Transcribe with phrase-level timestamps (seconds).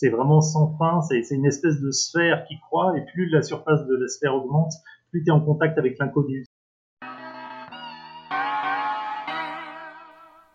[0.00, 3.86] c'est vraiment sans fin, c'est une espèce de sphère qui croît, et plus la surface
[3.86, 4.72] de la sphère augmente,
[5.10, 6.46] plus tu es en contact avec l'inconnu.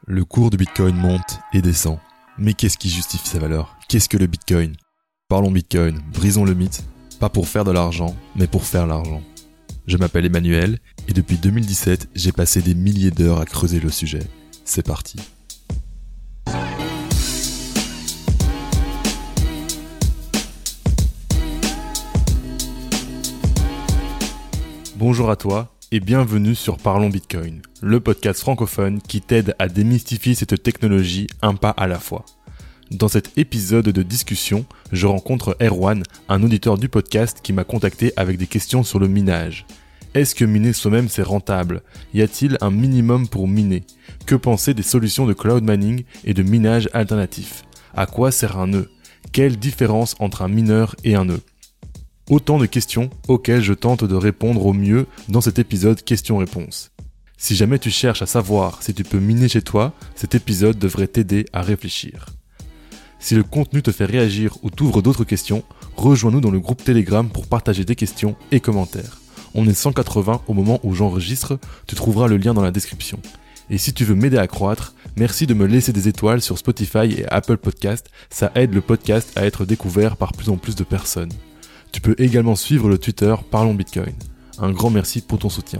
[0.07, 1.99] Le cours du Bitcoin monte et descend.
[2.39, 3.77] Mais qu'est-ce qui justifie sa valeur?
[3.87, 4.75] Qu'est-ce que le Bitcoin?
[5.28, 6.83] Parlons Bitcoin, brisons le mythe,
[7.19, 9.21] pas pour faire de l'argent, mais pour faire l'argent.
[9.85, 14.23] Je m'appelle Emmanuel et depuis 2017, j'ai passé des milliers d'heures à creuser le sujet.
[14.63, 15.19] C'est parti.
[24.98, 30.35] Bonjour à toi et bienvenue sur Parlons Bitcoin, le podcast francophone qui t'aide à démystifier
[30.35, 32.23] cette technologie un pas à la fois.
[32.91, 38.13] Dans cet épisode de discussion, je rencontre Erwan, un auditeur du podcast qui m'a contacté
[38.16, 39.66] avec des questions sur le minage.
[40.13, 41.82] Est-ce que miner soi-même c'est rentable?
[42.13, 43.84] Y a-t-il un minimum pour miner?
[44.26, 47.63] Que penser des solutions de cloud mining et de minage alternatif?
[47.93, 48.90] À quoi sert un nœud?
[49.34, 51.41] Quelle différence entre un mineur et un nœud?
[52.27, 56.90] Autant de questions auxquelles je tente de répondre au mieux dans cet épisode questions-réponses.
[57.37, 61.05] Si jamais tu cherches à savoir si tu peux miner chez toi, cet épisode devrait
[61.05, 62.26] t'aider à réfléchir.
[63.20, 65.64] Si le contenu te fait réagir ou t'ouvre d'autres questions,
[65.98, 69.20] rejoins-nous dans le groupe Telegram pour partager des questions et commentaires.
[69.53, 73.20] On est 180 au moment où j'enregistre, tu trouveras le lien dans la description.
[73.70, 77.06] Et si tu veux m'aider à croître, merci de me laisser des étoiles sur Spotify
[77.18, 80.84] et Apple Podcast, ça aide le podcast à être découvert par plus en plus de
[80.84, 81.31] personnes.
[81.96, 84.12] Tu peux également suivre le Twitter Parlons Bitcoin.
[84.60, 85.80] Un grand merci pour ton soutien.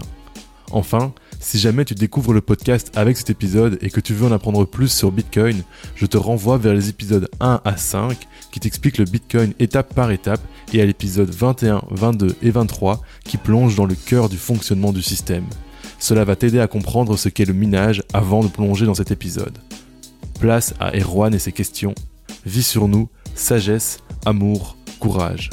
[0.70, 4.32] Enfin, si jamais tu découvres le podcast avec cet épisode et que tu veux en
[4.32, 5.62] apprendre plus sur Bitcoin,
[5.94, 8.16] je te renvoie vers les épisodes 1 à 5
[8.50, 10.40] qui t'expliquent le Bitcoin étape par étape
[10.72, 15.02] et à l'épisode 21, 22 et 23 qui plongent dans le cœur du fonctionnement du
[15.02, 15.44] système.
[15.98, 19.58] Cela va t'aider à comprendre ce qu'est le minage avant de plonger dans cet épisode.
[20.40, 21.94] Place à Erwan et ses questions.
[22.46, 25.50] Vie sur nous, sagesse, amour, courage.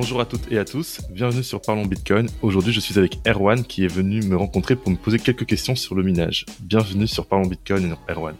[0.00, 2.26] Bonjour à toutes et à tous, bienvenue sur Parlons Bitcoin.
[2.40, 5.76] Aujourd'hui, je suis avec Erwan qui est venu me rencontrer pour me poser quelques questions
[5.76, 6.46] sur le minage.
[6.60, 8.34] Bienvenue sur Parlons Bitcoin, Erwan.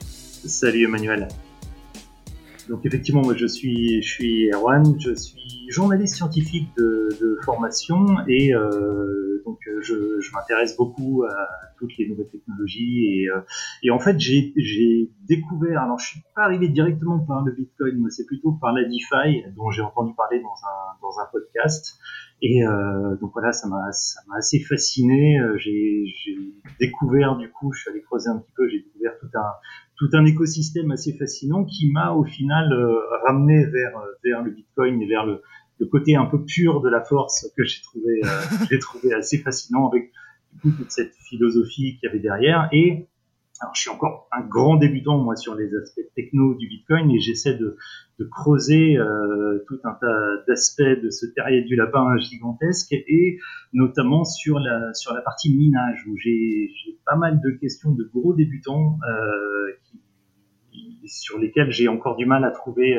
[0.46, 1.28] Salut Emmanuel.
[2.70, 7.08] Donc effectivement, moi je suis, je suis Erwan, je suis journaliste scientifique de,
[7.42, 11.48] formation et euh, donc euh, je, je m'intéresse beaucoup à
[11.78, 13.40] toutes les nouvelles technologies et, euh,
[13.82, 18.10] et en fait j'ai découvert, alors je suis pas arrivé directement par le Bitcoin, mais
[18.10, 21.98] c'est plutôt par la DeFi dont j'ai entendu parler dans un, dans un podcast
[22.42, 25.38] et euh, donc voilà, ça m'a ça m'a assez fasciné.
[25.56, 26.04] J'ai
[26.78, 29.52] découvert du coup, je suis allé creuser un petit peu, j'ai découvert tout un
[30.00, 34.50] tout un écosystème assez fascinant qui m'a au final euh, ramené vers euh, vers le
[34.50, 35.42] Bitcoin et vers le,
[35.78, 38.28] le, côté un peu pur de la force que j'ai trouvé euh,
[38.70, 40.10] j'ai trouvé assez fascinant avec
[40.62, 42.70] toute cette philosophie qu'il y avait derrière.
[42.72, 43.08] Et
[43.60, 47.20] alors, je suis encore un grand débutant moi sur les aspects techno du Bitcoin et
[47.20, 47.76] j'essaie de,
[48.18, 53.38] de, creuser euh, tout un tas d'aspects de ce terrier du lapin gigantesque et,
[53.74, 56.70] notamment sur la sur la partie minage où j'ai
[57.04, 62.44] pas mal de questions de gros débutants euh, qui, sur lesquels j'ai encore du mal
[62.44, 62.98] à trouver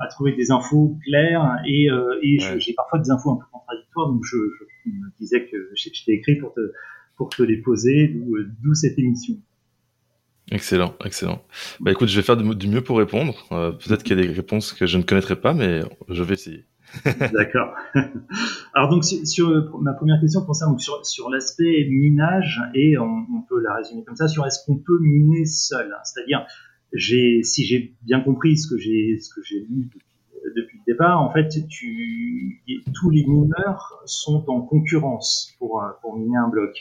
[0.00, 4.08] à trouver des infos claires et, euh, et j'ai parfois des infos un peu contradictoires
[4.08, 6.72] donc je, je me disais que j'étais écrit pour te
[7.16, 9.36] pour te les poser d'où cette émission.
[10.50, 11.42] Excellent, excellent.
[11.78, 13.46] Bah écoute, je vais faire du mieux pour répondre.
[13.52, 16.34] Euh, peut-être qu'il y a des réponses que je ne connaîtrai pas, mais je vais
[16.34, 16.64] essayer.
[17.04, 17.72] D'accord.
[18.74, 23.60] Alors donc sur, ma première question concerne donc sur, sur l'aspect minage et on, peut
[23.60, 26.44] la résumer comme ça sur est-ce qu'on peut miner seul, c'est-à-dire
[26.92, 30.00] j'ai si j'ai bien compris ce que j'ai ce que j'ai lu depuis,
[30.56, 31.48] depuis, le départ, en fait
[32.92, 36.72] tous les mineurs sont en concurrence pour pour miner un bloc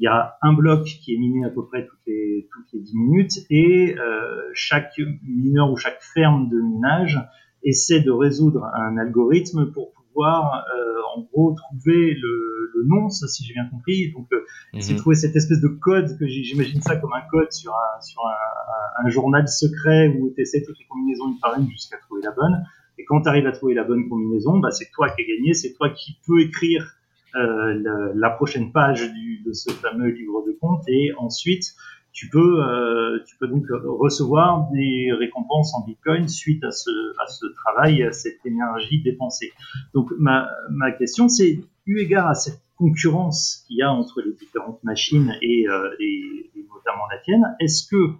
[0.00, 2.80] il y a un bloc qui est miné à peu près toutes les, toutes les
[2.80, 7.20] 10 minutes et euh, chaque mineur ou chaque ferme de minage
[7.62, 13.44] essaie de résoudre un algorithme pour pouvoir euh, en gros trouver le, le nonce si
[13.44, 14.10] j'ai bien compris.
[14.12, 14.40] Donc euh,
[14.72, 18.00] essayer de trouver cette espèce de code que j'imagine ça comme un code sur un,
[18.00, 21.98] sur un, un, journal secret où tu essaies toutes les combinaisons une par une jusqu'à
[21.98, 22.64] trouver la bonne.
[22.96, 25.52] Et quand tu arrives à trouver la bonne combinaison bah, c'est toi qui as gagné
[25.52, 26.90] c'est toi qui peux écrire
[27.36, 31.74] euh, la, prochaine page du, de ce fameux livre de compte et ensuite
[32.12, 36.90] tu peux, euh, tu peux donc recevoir des récompenses en Bitcoin suite à ce,
[37.22, 39.52] à ce travail, à cette énergie dépensée.
[39.94, 44.32] Donc ma, ma question c'est, eu égard à cette concurrence qu'il y a entre les
[44.32, 48.14] différentes machines et, euh, et, et notamment la tienne, est-ce que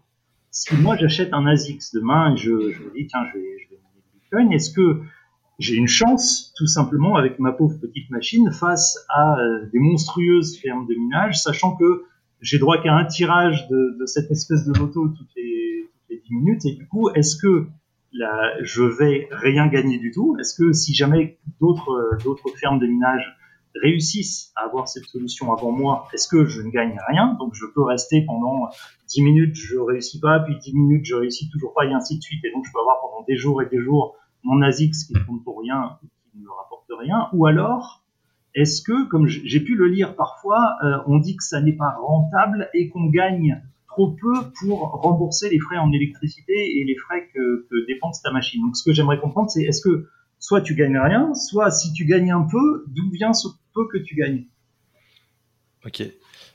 [0.50, 3.70] si moi j'achète un ASICS demain et je, je me dis tiens je vais, je
[3.70, 3.80] vais
[4.14, 5.00] Bitcoin, est-ce que
[5.60, 10.58] j'ai une chance, tout simplement, avec ma pauvre petite machine, face à euh, des monstrueuses
[10.58, 12.04] fermes de minage, sachant que
[12.40, 16.22] j'ai droit qu'à un tirage de, de, cette espèce de loto toutes les, toutes les
[16.26, 16.64] 10 minutes.
[16.64, 17.66] Et du coup, est-ce que
[18.12, 20.34] là, je vais rien gagner du tout?
[20.40, 23.36] Est-ce que si jamais d'autres d'autres fermes de minage
[23.74, 27.36] réussissent à avoir cette solution avant moi, est-ce que je ne gagne rien?
[27.38, 28.70] Donc je peux rester pendant
[29.08, 32.22] 10 minutes, je réussis pas, puis 10 minutes, je réussis toujours pas, et ainsi de
[32.22, 32.42] suite.
[32.46, 35.20] Et donc je peux avoir pendant des jours et des jours mon ASICS qui ne
[35.20, 37.28] compte pour rien, qui ne me rapporte rien.
[37.32, 38.02] Ou alors,
[38.54, 41.94] est-ce que, comme j'ai pu le lire parfois, euh, on dit que ça n'est pas
[42.00, 47.28] rentable et qu'on gagne trop peu pour rembourser les frais en électricité et les frais
[47.34, 48.62] que, que dépense ta machine.
[48.62, 50.08] Donc ce que j'aimerais comprendre, c'est est-ce que
[50.38, 53.98] soit tu gagnes rien, soit si tu gagnes un peu, d'où vient ce peu que
[53.98, 54.46] tu gagnes?
[55.84, 56.02] Ok.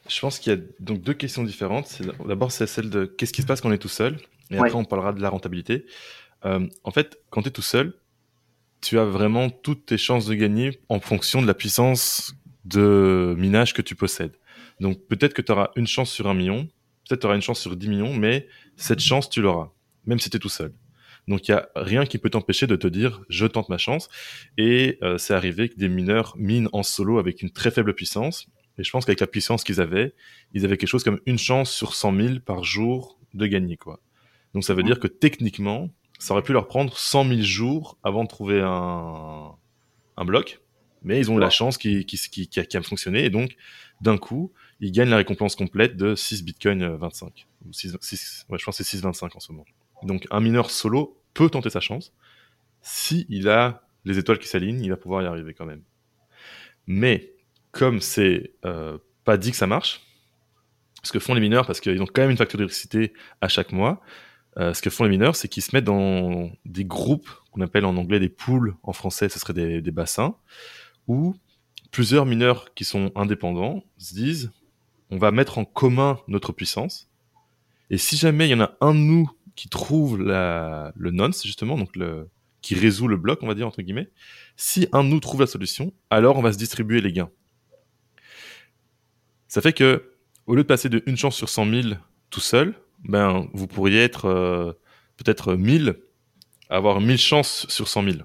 [0.08, 2.02] Je pense qu'il y a donc deux questions différentes.
[2.28, 4.18] D'abord, c'est celle de qu'est-ce qui se passe quand on est tout seul,
[4.52, 5.86] et après on parlera de la rentabilité.
[6.44, 7.94] Euh, en fait, quand tu es tout seul,
[8.82, 12.36] tu as vraiment toutes tes chances de gagner en fonction de la puissance
[12.66, 14.38] de minage que tu possèdes.
[14.80, 16.68] Donc peut-être que tu auras une chance sur un million,
[17.08, 19.72] peut-être tu auras une chance sur 10 millions, mais cette chance, tu l'auras,
[20.06, 20.74] même si tu es tout seul.
[21.28, 24.10] Donc il n'y a rien qui peut t'empêcher de te dire je tente ma chance.
[24.58, 28.48] Et euh, c'est arrivé que des mineurs minent en solo avec une très faible puissance.
[28.78, 30.14] Et je pense qu'avec la puissance qu'ils avaient,
[30.54, 33.78] ils avaient quelque chose comme une chance sur 100 000 par jour de gagner.
[33.78, 34.02] quoi.
[34.54, 35.90] Donc ça veut dire que techniquement,
[36.20, 39.52] ça aurait pu leur prendre 100 000 jours avant de trouver un,
[40.18, 40.62] un bloc.
[41.04, 43.26] Mais ils ont eu la chance qui, qui, qui, qui, a, qui a fonctionné.
[43.26, 43.56] Et donc,
[44.02, 47.48] d'un coup, ils gagnent la récompense complète de 6 bitcoins 25.
[47.72, 49.66] 6, 6, ouais, je pense que c'est 6,25 en ce moment.
[50.04, 52.14] Donc un mineur solo peut tenter sa chance.
[52.82, 55.82] Si il a les étoiles qui s'alignent, il va pouvoir y arriver quand même.
[56.88, 57.34] Mais
[57.72, 60.02] comme c'est euh, pas dit que ça marche,
[61.04, 63.72] ce que font les mineurs, parce qu'ils ont quand même une facture d'électricité à chaque
[63.72, 64.02] mois,
[64.58, 67.86] euh, ce que font les mineurs, c'est qu'ils se mettent dans des groupes qu'on appelle
[67.86, 70.36] en anglais des pools, en français ce serait des, bassins,
[71.08, 71.36] où
[71.92, 74.52] plusieurs mineurs qui sont indépendants se disent
[75.12, 77.10] on va mettre en commun notre puissance,
[77.90, 81.44] et si jamais il y en a un de nous qui trouve la, le nonce,
[81.44, 82.30] justement, donc le,
[82.62, 84.10] qui résout le bloc, on va dire, entre guillemets,
[84.58, 87.30] si un de nous trouve la solution, alors on va se distribuer les gains.
[89.48, 90.14] Ça fait que,
[90.48, 91.96] au lieu de passer de une chance sur 100 000
[92.30, 92.74] tout seul,
[93.08, 94.74] ben, vous pourriez être euh,
[95.18, 95.96] peut-être 1000,
[96.70, 98.18] avoir 1000 chances sur 100 000.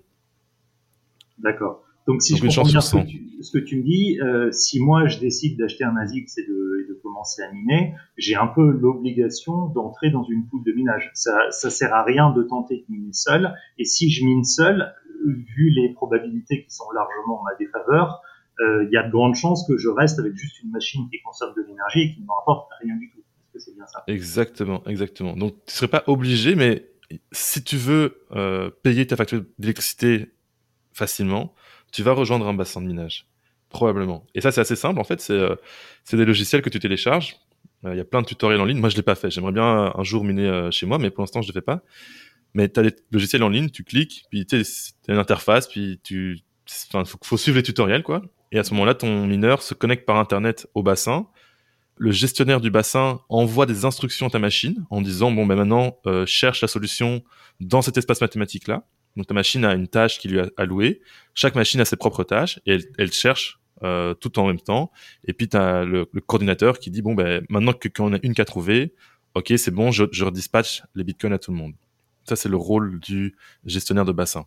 [1.39, 1.83] D'accord.
[2.07, 4.81] Donc, si je comprends bien ce que, tu, ce que, tu, me dis, euh, si
[4.81, 8.69] moi je décide d'acheter un ASIC et de, de, commencer à miner, j'ai un peu
[8.69, 11.11] l'obligation d'entrer dans une poule de minage.
[11.15, 13.55] Ça, ça sert à rien de tenter de miner seul.
[13.79, 14.93] Et si je mine seul,
[15.25, 18.23] vu les probabilités qui sont largement en ma défaveur,
[18.61, 21.21] euh, il y a de grandes chances que je reste avec juste une machine qui
[21.23, 23.20] consomme de l'énergie et qui ne me rapporte rien du tout.
[24.07, 25.37] Exactement, exactement.
[25.37, 26.91] Donc tu serais pas obligé, mais
[27.33, 30.33] si tu veux euh, payer ta facture d'électricité
[30.93, 31.55] facilement,
[31.93, 33.27] tu vas rejoindre un bassin de minage.
[33.69, 34.27] Probablement.
[34.35, 35.01] Et ça, c'est assez simple.
[35.01, 35.55] En fait, c'est euh,
[36.13, 37.37] des logiciels que tu télécharges.
[37.85, 38.79] Euh, il y a plein de tutoriels en ligne.
[38.79, 39.31] Moi, je l'ai pas fait.
[39.31, 41.83] J'aimerais bien un jour miner euh, chez moi, mais pour l'instant, je le fais pas.
[42.53, 46.01] Mais tu as des logiciels en ligne, tu cliques, puis tu as une interface, puis
[46.03, 46.41] tu...
[46.89, 48.23] Enfin, faut, faut suivre les tutoriels, quoi.
[48.51, 51.29] Et à ce moment-là, ton mineur se connecte par Internet au bassin.
[52.03, 55.99] Le gestionnaire du bassin envoie des instructions à ta machine en disant, bon, ben maintenant,
[56.07, 57.23] euh, cherche la solution
[57.61, 58.87] dans cet espace mathématique-là.
[59.17, 61.03] Donc ta machine a une tâche qui lui est allouée.
[61.35, 64.91] Chaque machine a ses propres tâches et elle, elle cherche euh, tout en même temps.
[65.27, 68.19] Et puis tu as le, le, coordinateur qui dit bon ben maintenant que qu'on a
[68.23, 68.95] une qui a trouvé,
[69.35, 71.75] ok c'est bon, je, je redispatche les bitcoins à tout le monde.
[72.25, 73.37] Ça c'est le rôle du
[73.67, 74.47] gestionnaire de bassin.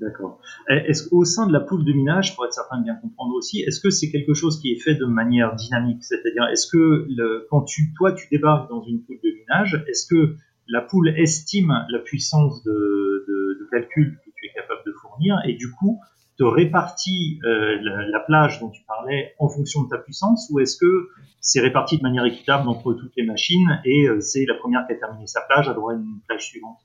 [0.00, 0.40] D'accord.
[0.68, 3.60] Est-ce qu'au sein de la poule de minage, pour être certain de bien comprendre aussi,
[3.60, 6.02] est-ce que c'est quelque chose qui est fait de manière dynamique?
[6.02, 10.06] C'est-à-dire, est-ce que le, quand tu, toi, tu débarques dans une poule de minage, est-ce
[10.08, 10.36] que
[10.66, 15.70] la poule estime la puissance de, calcul que tu es capable de fournir et du
[15.70, 15.98] coup
[16.38, 20.60] te répartit euh, la, la, plage dont tu parlais en fonction de ta puissance ou
[20.60, 21.08] est-ce que
[21.40, 24.92] c'est réparti de manière équitable entre toutes les machines et euh, c'est la première qui
[24.92, 26.78] a terminé sa plage à droit une plage suivante?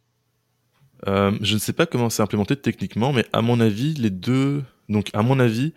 [1.08, 4.64] Euh, Je ne sais pas comment c'est implémenté techniquement, mais à mon avis, les deux.
[4.90, 5.74] Donc, à mon avis,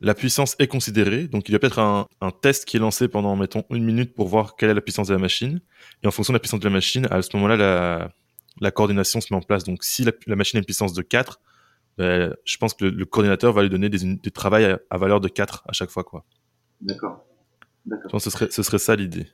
[0.00, 1.28] la puissance est considérée.
[1.28, 4.14] Donc, il y a peut-être un, un, test qui est lancé pendant, mettons, une minute
[4.14, 5.60] pour voir quelle est la puissance de la machine.
[6.02, 8.10] Et en fonction de la puissance de la machine, à ce moment-là, la,
[8.60, 9.64] la coordination se met en place.
[9.64, 11.40] Donc, si la, la machine a une puissance de 4,
[11.98, 14.78] ben, je pense que le, le, coordinateur va lui donner des unités de travail à,
[14.90, 16.04] à, valeur de 4 à chaque fois.
[16.04, 16.24] quoi.
[16.80, 17.24] D'accord.
[17.88, 19.26] Je pense que ce serait, ce serait ça l'idée.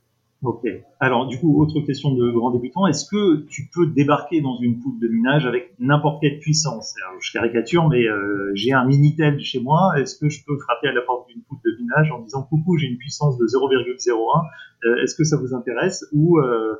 [0.42, 0.66] Ok.
[0.98, 2.88] Alors, du coup, autre question de grand débutant.
[2.88, 6.94] Est-ce que tu peux débarquer dans une poule de minage avec n'importe quelle puissance?
[7.20, 9.92] Je caricature, mais euh, j'ai un Minitel chez moi.
[9.98, 12.76] Est-ce que je peux frapper à la porte d'une poule de minage en disant coucou,
[12.76, 14.44] j'ai une puissance de 0,01
[14.84, 16.04] euh, Est-ce que ça vous intéresse?
[16.12, 16.74] Ou euh,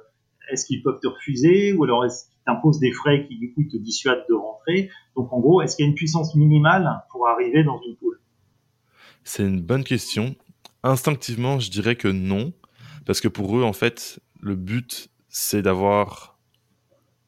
[0.51, 1.73] est-ce qu'ils peuvent te refuser?
[1.73, 4.91] Ou alors est-ce t'imposes des frais qui du coup te dissuadent de rentrer?
[5.15, 8.19] Donc en gros, est-ce qu'il y a une puissance minimale pour arriver dans une pool
[9.23, 10.35] C'est une bonne question.
[10.83, 12.53] Instinctivement, je dirais que non,
[13.05, 16.39] parce que pour eux, en fait, le but, c'est d'avoir,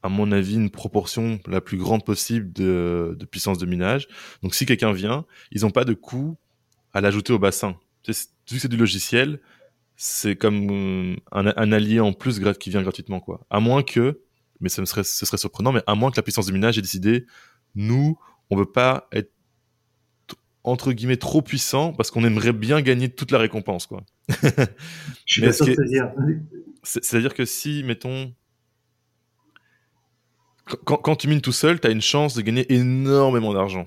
[0.02, 4.08] à mon avis, une proportion la plus grande possible de, puissance de minage.
[4.42, 6.36] Donc si quelqu'un vient, ils n'ont pas de coût
[6.92, 7.76] à l'ajouter au bassin.
[8.06, 9.40] Vu que c'est du logiciel,
[9.96, 13.46] c'est comme un, allié en plus qui vient gratuitement, quoi.
[13.50, 14.20] À moins que,
[14.60, 16.82] mais ce serait, ce serait surprenant, mais à moins que la puissance de minage ait
[16.82, 17.26] décidé,
[17.74, 18.18] nous,
[18.50, 19.32] on veut pas être
[20.64, 24.02] entre guillemets trop puissant parce qu'on aimerait bien gagner toute la récompense, quoi.
[25.26, 26.12] Je suis c'est-à-dire.
[26.82, 28.32] C'est-à-dire que si, mettons,
[30.84, 33.86] quand, tu mines tout seul, tu as une chance de gagner énormément d'argent.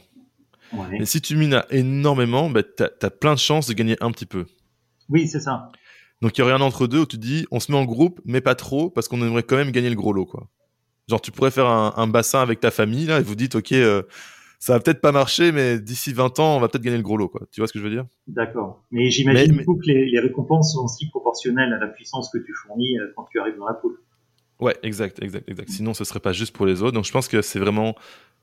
[0.91, 4.25] Mais si tu mines énormément, bah, tu as, plein de chances de gagner un petit
[4.25, 4.45] peu.
[5.09, 5.71] Oui, c'est ça.
[6.21, 8.19] Donc il y aurait un entre deux où tu dis on se met en groupe,
[8.25, 10.25] mais pas trop, parce qu'on aimerait quand même gagner le gros lot.
[10.25, 10.47] quoi.
[11.07, 14.01] Genre tu pourrais faire un, bassin avec ta famille, là, et vous dites ok, euh,
[14.59, 17.17] ça va peut-être pas marcher, mais d'ici 20 ans, on va peut-être gagner le gros
[17.17, 17.29] lot.
[17.29, 17.41] quoi.
[17.51, 18.05] Tu vois ce que je veux dire?
[18.27, 18.83] D'accord.
[18.91, 22.97] Mais j'imagine coup que les, récompenses sont aussi proportionnelles à la puissance que tu fournis
[22.99, 23.99] euh, quand tu arrives dans la poule.
[24.59, 25.69] Ouais, exact, exact, exact.
[25.69, 26.93] Sinon, ce serait pas juste pour les autres.
[26.93, 27.95] Donc je pense que c'est vraiment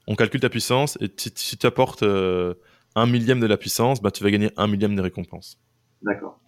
[0.06, 2.54] on calcule ta puissance et si tu apportes euh,
[2.94, 5.58] un millième de la puissance, bah, tu vas gagner un millième des récompenses.
[6.02, 6.40] D'accord.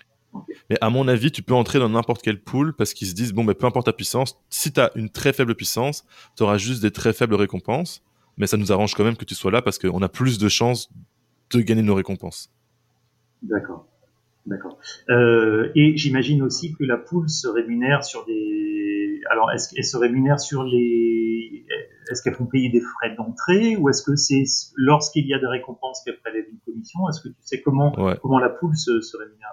[0.69, 3.33] Mais à mon avis, tu peux entrer dans n'importe quelle pool parce qu'ils se disent,
[3.33, 6.05] bon, bah, peu importe ta puissance, si tu as une très faible puissance,
[6.37, 8.03] tu auras juste des très faibles récompenses.
[8.37, 10.49] Mais ça nous arrange quand même que tu sois là parce qu'on a plus de
[10.49, 10.91] chances
[11.53, 12.51] de gagner nos récompenses.
[13.43, 13.87] D'accord.
[14.47, 14.79] D'accord.
[15.11, 19.21] Euh, et j'imagine aussi que la pool se rémunère sur des.
[19.29, 21.67] Alors, est-ce qu'elle se rémunère sur les
[22.11, 24.45] est-ce qu'elles font payer des frais d'entrée ou est-ce que c'est
[24.77, 28.39] lorsqu'il y a des récompenses qu'elles prélèvent une commission Est-ce que tu sais comment, comment
[28.39, 29.51] la poule se, se rémunère?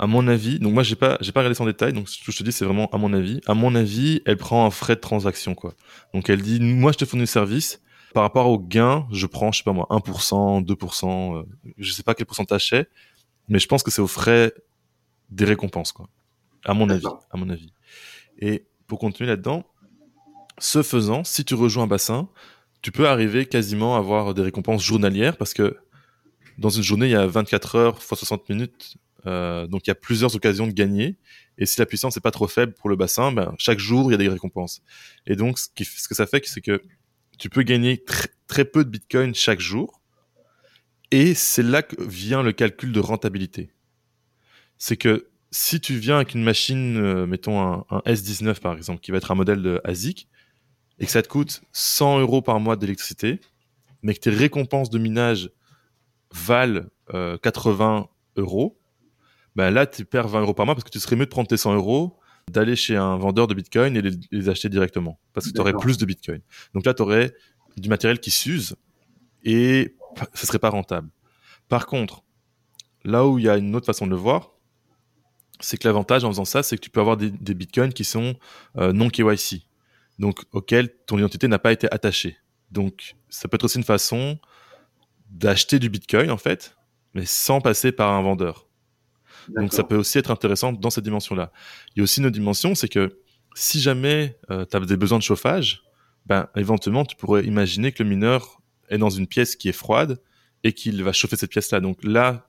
[0.00, 2.30] À mon avis, donc moi j'ai pas j'ai pas regardé son détail, donc ce que
[2.30, 3.40] je te dis c'est vraiment à mon avis.
[3.46, 5.74] À mon avis, elle prend un frais de transaction quoi.
[6.14, 7.82] Donc elle dit moi je te fournis le service
[8.14, 11.42] par rapport au gain, je prends je sais pas moi 1%, 2%, euh,
[11.78, 12.88] je sais pas quel pourcentage c'est,
[13.48, 14.52] mais je pense que c'est aux frais
[15.30, 16.08] des récompenses quoi.
[16.64, 17.72] À mon avis, à mon avis.
[18.38, 19.64] Et pour continuer là-dedans,
[20.58, 22.28] ce faisant, si tu rejoins un bassin,
[22.82, 25.76] tu peux arriver quasiment à avoir des récompenses journalières parce que
[26.58, 28.96] dans une journée, il y a 24 heures fois 60 minutes.
[29.26, 31.16] Euh, donc il y a plusieurs occasions de gagner.
[31.56, 34.12] Et si la puissance n'est pas trop faible pour le bassin, ben, chaque jour, il
[34.12, 34.80] y a des récompenses.
[35.26, 36.82] Et donc, ce, ce que ça fait, c'est que
[37.38, 38.04] tu peux gagner
[38.46, 40.00] très peu de Bitcoin chaque jour.
[41.10, 43.70] Et c'est là que vient le calcul de rentabilité.
[44.76, 49.00] C'est que si tu viens avec une machine, euh, mettons un, un, S19 par exemple,
[49.00, 50.28] qui va être un modèle de ASIC,
[50.98, 53.40] et que ça te coûte 100 euros par mois d'électricité,
[54.02, 55.50] mais que tes récompenses de minage
[56.32, 56.84] valent
[57.42, 58.78] 80 euh, euros,
[59.56, 61.48] ben là, tu perds 20 euros par mois parce que tu serais mieux de prendre
[61.48, 62.18] tes 100 euros,
[62.48, 65.98] d'aller chez un vendeur de Bitcoin et les, acheter directement parce que tu aurais plus
[65.98, 66.40] de Bitcoin.
[66.74, 67.34] Donc là, tu aurais
[67.76, 68.76] du matériel qui s'use
[69.44, 69.94] et
[70.34, 71.08] ce serait pas rentable.
[71.68, 72.22] Par contre,
[73.04, 74.52] là où il y a une autre façon de le voir,
[75.60, 78.34] c'est que l'avantage en faisant ça, c'est que tu peux avoir des, bitcoins qui sont
[78.76, 79.68] euh, non KYC
[80.18, 82.36] donc auquel ton identité n'a pas été attachée.
[82.70, 84.38] Donc ça peut être aussi une façon
[85.30, 86.76] d'acheter du Bitcoin en fait,
[87.14, 88.67] mais sans passer par un vendeur.
[89.56, 91.52] Donc ça peut aussi être intéressant dans cette dimension-là.
[91.94, 93.20] Il y a aussi une autre dimension, c'est que
[93.54, 95.82] si jamais euh, tu as des besoins de chauffage,
[96.26, 100.20] ben éventuellement tu pourrais imaginer que le mineur est dans une pièce qui est froide
[100.64, 101.80] et qu'il va chauffer cette pièce-là.
[101.80, 102.48] Donc là,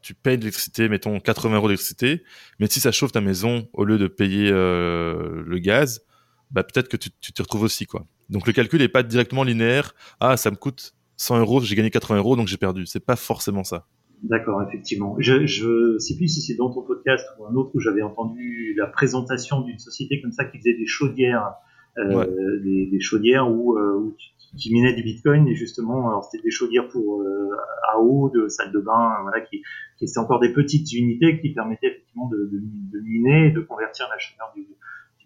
[0.00, 2.22] tu, payes de l'électricité, mettons 80 euros d'électricité,
[2.58, 6.02] mais si ça chauffe ta maison au lieu de payer euh, le gaz,
[6.50, 8.06] bah, peut-être que tu, te retrouves aussi, quoi.
[8.30, 9.94] Donc le calcul n'est pas directement linéaire.
[10.20, 12.86] Ah, ça me coûte 100 euros, j'ai gagné 80 euros, donc j'ai perdu.
[12.86, 13.86] C'est pas forcément ça.
[14.22, 15.16] D'accord, effectivement.
[15.18, 18.74] Je, je sais plus si c'est dans ton podcast ou un autre où j'avais entendu
[18.76, 21.54] la présentation d'une société comme ça qui faisait des chaudières,
[21.98, 24.14] euh, des, chaudières où, euh,
[24.56, 27.50] qui minaient du bitcoin et justement, alors c'était des chaudières pour euh,
[27.92, 29.62] à eau, de salle de bain, voilà, qui,
[29.98, 33.60] qui étaient encore des petites unités qui permettaient effectivement de, de, de miner et de
[33.60, 34.66] convertir la chaleur du,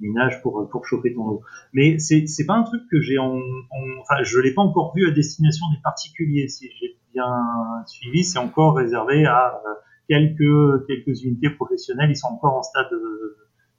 [0.03, 1.43] minage pour pour chauffer ton eau.
[1.73, 3.39] Mais c'est c'est pas un truc que j'ai en,
[4.01, 6.49] enfin je l'ai pas encore vu à destination des particuliers.
[6.49, 9.75] Si j'ai bien suivi, c'est encore réservé à euh,
[10.09, 12.11] quelques quelques unités professionnelles.
[12.11, 13.37] Ils sont encore en stade euh,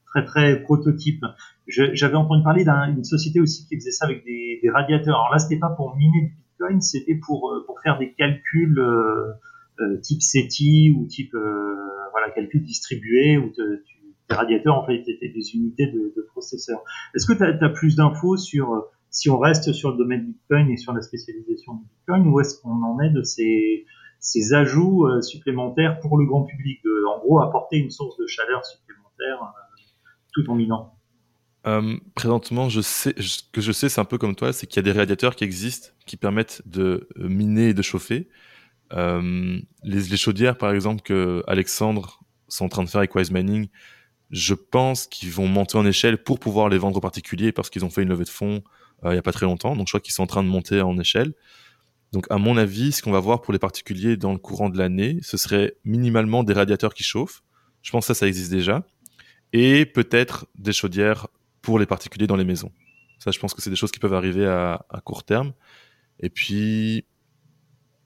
[0.08, 1.24] très très prototype.
[1.68, 5.16] J'avais entendu parler d'une société aussi qui faisait ça avec des, radiateurs.
[5.16, 8.82] Alors là, c'était pas pour miner du Bitcoin, c'était pour euh, pour faire des calculs
[10.02, 14.03] type SETI ou type voilà calcul distribué où tu
[14.34, 16.84] les radiateurs en fait étaient des unités de, processeurs.
[17.16, 18.80] Est-ce que tu as, plus d'infos sur euh,
[19.12, 22.60] si on reste sur le domaine Bitcoin et sur la spécialisation du Bitcoin, ou est-ce
[22.60, 23.86] qu'on en est de ces,
[24.20, 28.26] ces ajouts euh, supplémentaires pour le grand public, de, en gros apporter une source de
[28.26, 29.82] chaleur supplémentaire euh,
[30.34, 30.96] tout en minant?
[32.16, 33.10] Présentement, ce
[33.54, 35.46] que je sais, c'est un peu comme toi, c'est qu'il y a des radiateurs qui
[35.46, 38.28] existent qui permettent de miner et de chauffer.
[38.94, 43.68] Euh, les, chaudières, par exemple, que Alexandre sont en train de faire avec Wise Mining,
[44.34, 47.86] je pense qu'ils vont monter en échelle pour pouvoir les vendre aux particuliers parce qu'ils
[47.86, 48.62] ont fait une levée de fonds
[49.06, 49.76] il n'y a pas très longtemps.
[49.76, 51.34] Donc, je crois qu'ils sont en train de monter en échelle.
[52.12, 54.78] Donc, à mon avis, ce qu'on va voir pour les particuliers dans le courant de
[54.78, 57.44] l'année, ce serait minimalement des radiateurs qui chauffent.
[57.82, 58.86] Je pense que ça, ça existe déjà.
[59.52, 61.28] Et peut-être des chaudières
[61.62, 62.72] pour les particuliers dans les maisons.
[63.20, 65.54] Ça, je pense que c'est des choses qui peuvent arriver à, court terme.
[66.20, 67.06] Et puis,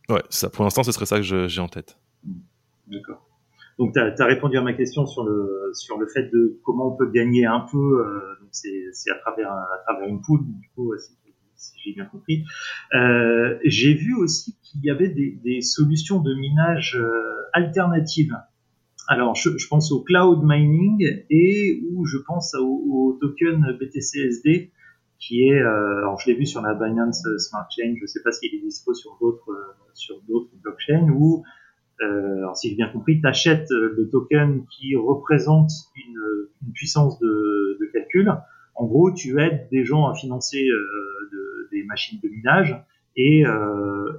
[0.10, 1.98] ouais, pour l'instant, ce serait ça que j'ai en tête.
[2.88, 3.27] D'accord.
[3.78, 6.98] Donc, tu as, répondu à ma question sur le, sur le fait de comment on
[6.98, 8.02] peut gagner un peu.
[8.02, 8.20] Euh,
[8.52, 10.94] c'est à travers, à travers une poule, du coup,
[11.56, 12.44] si, j'ai bien compris.
[12.96, 17.12] Euh, j'ai vu aussi qu'il y avait des, des, solutions de minage euh,
[17.54, 18.36] alternatives
[19.08, 24.72] alors, je, pense au cloud mining et où je pense au, token BTCSD
[25.18, 28.22] qui est, euh, alors je l'ai vu sur la Binance Smart Chain, je ne sais
[28.22, 31.44] pas s'il est dispo sur d'autres euh, sur d'autres blockchains où,
[32.02, 37.90] euh, alors si j'ai bien compris, tu achètes le token qui représente une, puissance de,
[37.94, 38.32] calcul.
[38.76, 40.68] En gros, tu aides des gens à financer
[41.72, 42.76] des machines de minage
[43.16, 43.44] et,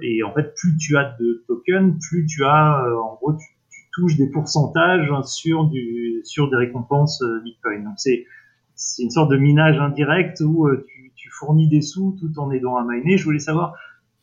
[0.01, 3.45] et en fait, plus tu as de tokens, plus tu as, en gros, tu,
[3.93, 7.83] touche des pourcentages sur du sur des récompenses euh, Bitcoin.
[7.83, 8.25] Donc c'est
[8.99, 12.77] une sorte de minage indirect où euh, tu, tu, fournis des sous tout en aidant
[12.77, 13.17] à miner.
[13.17, 13.75] Je voulais savoir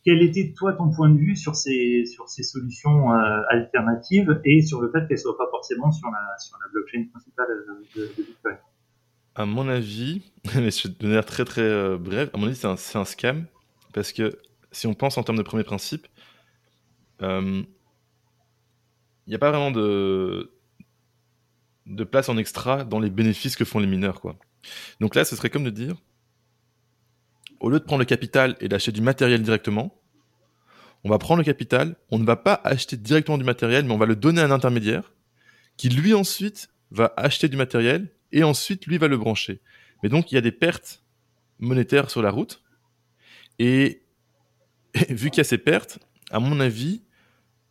[0.07, 4.63] quel était toi ton point de vue sur ces sur ces solutions euh, alternatives et
[4.63, 7.49] sur le fait qu'elles soient pas forcément sur la sur la blockchain principale
[7.97, 8.57] de, de Bitcoin?
[9.35, 12.31] À mon avis, je vais te donner très très bref.
[12.33, 13.47] À mon avis, c'est un, un, scam
[13.93, 14.39] parce que
[14.73, 16.07] si on pense en termes de premier principe,
[17.23, 17.63] euh,
[19.27, 20.53] il n'y a pas vraiment de,
[21.87, 24.21] de place en extra dans les bénéfices que font les mineurs.
[24.21, 24.37] Quoi.
[25.01, 25.97] Donc là, ce serait comme de dire,
[27.61, 30.01] au lieu de prendre le capital et d'acheter du matériel directement,
[31.05, 33.99] on va prendre le capital, on ne va pas acheter directement du matériel, mais on
[33.99, 35.13] va le donner à un intermédiaire
[35.77, 39.61] qui lui ensuite va acheter du matériel et ensuite lui va le brancher.
[40.03, 41.03] Mais donc il y a des pertes
[41.59, 42.63] monétaires sur la route
[43.59, 44.03] et
[45.11, 45.99] vu qu'il y a ces pertes,
[46.31, 47.03] à mon avis,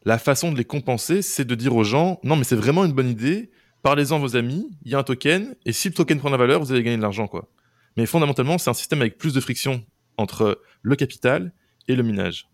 [0.06, 2.94] la façon de les compenser, c'est de dire aux gens, non, mais c'est vraiment une
[2.94, 3.50] bonne idée,
[3.82, 6.38] parlez-en à vos amis, il y a un token, et si le token prend la
[6.38, 7.50] valeur, vous allez gagner de l'argent, quoi.
[7.98, 9.84] Mais fondamentalement, c'est un système avec plus de friction
[10.18, 11.54] entre le capital
[11.88, 12.50] et le minage.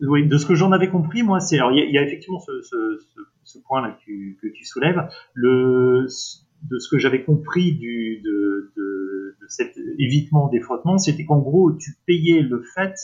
[0.00, 3.58] Oui, de ce que j'en avais compris, moi, c'est alors il y, a effectivement ce,
[3.66, 5.00] point-là que, tu soulèves.
[5.36, 11.92] De ce que j'avais compris du, de cet évitement des frottements, c'était qu'en gros, tu
[12.06, 12.94] payais le fait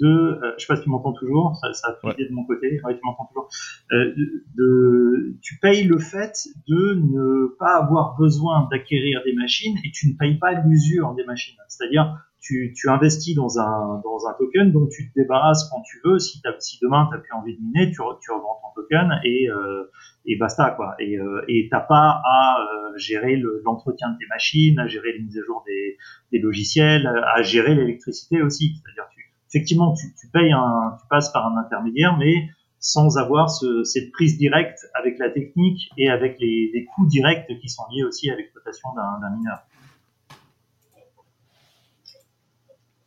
[0.00, 2.80] de, euh, je sais pas si tu m'entends toujours, ça, ça a de mon côté,
[2.84, 3.48] ouais, tu m'entends toujours,
[3.92, 4.14] euh,
[4.56, 10.08] de, tu payes le fait de ne pas avoir besoin d'acquérir des machines et tu
[10.10, 11.56] ne payes pas l'usure des machines.
[11.68, 15.98] C'est-à-dire, tu, tu investis dans un, dans un token dont tu te débarrasses quand tu
[16.04, 16.18] veux.
[16.18, 19.48] Si, si demain tu n'as plus envie de miner, tu, tu revends ton token et,
[19.48, 19.90] euh,
[20.26, 20.94] et basta quoi.
[20.98, 25.38] Et euh, t'as pas à euh, gérer l'entretien de tes machines, à gérer les mises
[25.38, 25.96] à jour des,
[26.32, 28.74] des logiciels, à gérer l'électricité aussi.
[28.76, 29.08] C'est-à-dire
[29.54, 32.48] effectivement, tu, payes un, tu passes par un intermédiaire, mais
[32.80, 37.84] sans avoir cette prise directe avec la technique et avec les, coûts directs qui sont
[37.90, 39.60] liés aussi à l'exploitation d'un mineur.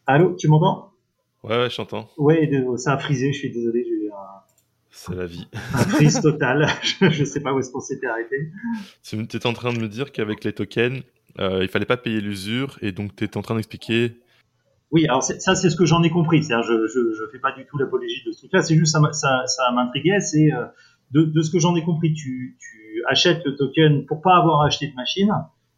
[0.08, 0.94] Allô, tu m'entends?
[1.44, 2.10] Ouais, ouais, je t'entends.
[2.18, 4.42] Ouais, ça a frisé, je suis désolé, j'ai eu un...
[4.90, 5.48] C'est la vie.
[5.74, 6.68] Un frise total.
[7.02, 8.52] je ne sais pas où est-ce qu'on s'était arrêté.
[9.04, 11.04] Tu étais en train de me dire qu'avec les tokens,
[11.40, 14.18] euh, il fallait pas payer l'usure, et donc tu étais en train d'expliquer
[14.92, 16.44] oui, alors ça c'est ce que j'en ai compris.
[16.44, 18.62] C'est-à-dire, je, je fais pas du tout l'apologie de ce truc-là.
[18.62, 20.22] C'est juste ça, ça, ça m'intriguait.
[20.22, 20.66] C'est euh,
[21.12, 24.62] de, de, ce que j'en ai compris, tu, tu achètes le token pour pas avoir
[24.62, 25.32] acheté de machine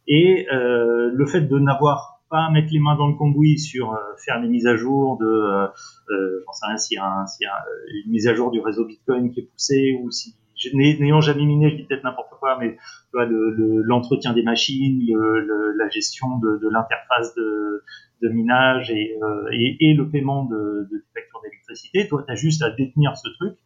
[0.06, 3.92] et euh, le fait de n'avoir pas à mettre les mains dans le cambouis sur
[3.92, 5.66] euh, faire les mises à jour de, euh,
[6.10, 8.84] euh j'en sais rien, s'il y a, y a une mise à jour du réseau
[8.84, 10.36] Bitcoin qui est poussée ou si
[10.74, 12.76] n'ayant jamais miné, je dis peut-être n'importe quoi, mais
[13.14, 17.82] l'entretien le, des machines, le, la gestion de, de l'interface de,
[18.22, 22.08] de minage et, euh, le paiement de, de factures d'électricité.
[22.08, 23.56] Toi, tu as juste à détenir ce truc,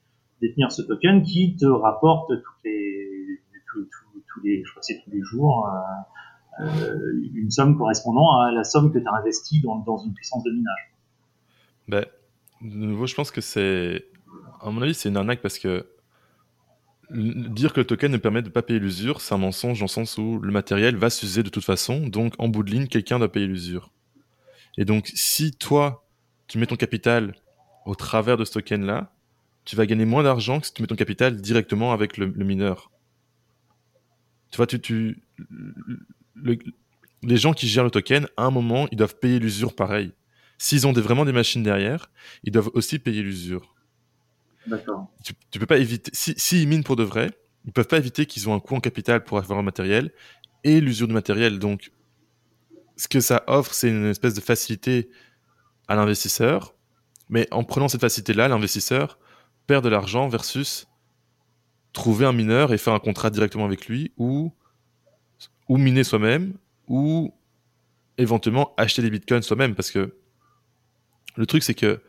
[0.40, 3.40] détenir ce token qui te rapporte tous, les,
[4.64, 8.98] je crois c'est tous les jours, euh, euh, une somme correspondant à la somme que
[8.98, 10.94] tu as investie dans, dans, une puissance de minage.
[11.88, 12.04] Ben,
[12.62, 14.04] de nouveau, je pense que c'est,
[14.60, 15.86] à mon avis, c'est une arnaque parce que
[17.10, 19.88] dire que le token ne permet de pas payer l'usure, c'est un mensonge dans le
[19.88, 23.18] sens où le matériel va s'user de toute façon, donc en bout de ligne, quelqu'un
[23.18, 23.90] doit payer l'usure.
[24.76, 26.06] Et donc, si toi,
[26.46, 27.34] tu mets ton capital
[27.86, 29.12] au travers de ce token-là,
[29.64, 32.90] tu vas gagner moins d'argent que si tu mets ton capital directement avec le, mineur.
[34.50, 35.22] Tu vois, tu, tu,
[37.22, 40.12] les gens qui gèrent le token, à un moment, ils doivent payer l'usure pareil.
[40.58, 42.10] S'ils ont vraiment des machines derrière,
[42.44, 43.74] ils doivent aussi payer l'usure.
[44.66, 45.10] D'accord.
[45.24, 46.10] Tu, tu peux pas éviter.
[46.14, 47.30] S'ils si, minent pour de vrai,
[47.64, 50.12] ils peuvent pas éviter qu'ils ont un coût en capital pour avoir le matériel
[50.62, 51.58] et l'usure du matériel.
[51.58, 51.90] Donc,
[52.96, 55.10] ce que ça offre, c'est une espèce de facilité
[55.88, 56.74] à l'investisseur.
[57.28, 59.18] Mais en prenant cette facilité-là, l'investisseur
[59.66, 60.86] perd de l'argent versus
[61.92, 64.52] trouver un mineur et faire un contrat directement avec lui ou,
[65.68, 66.54] ou miner soi-même
[66.88, 67.34] ou
[68.18, 69.74] éventuellement acheter des bitcoins soi-même.
[69.74, 70.14] Parce que
[71.36, 72.02] le truc, c'est que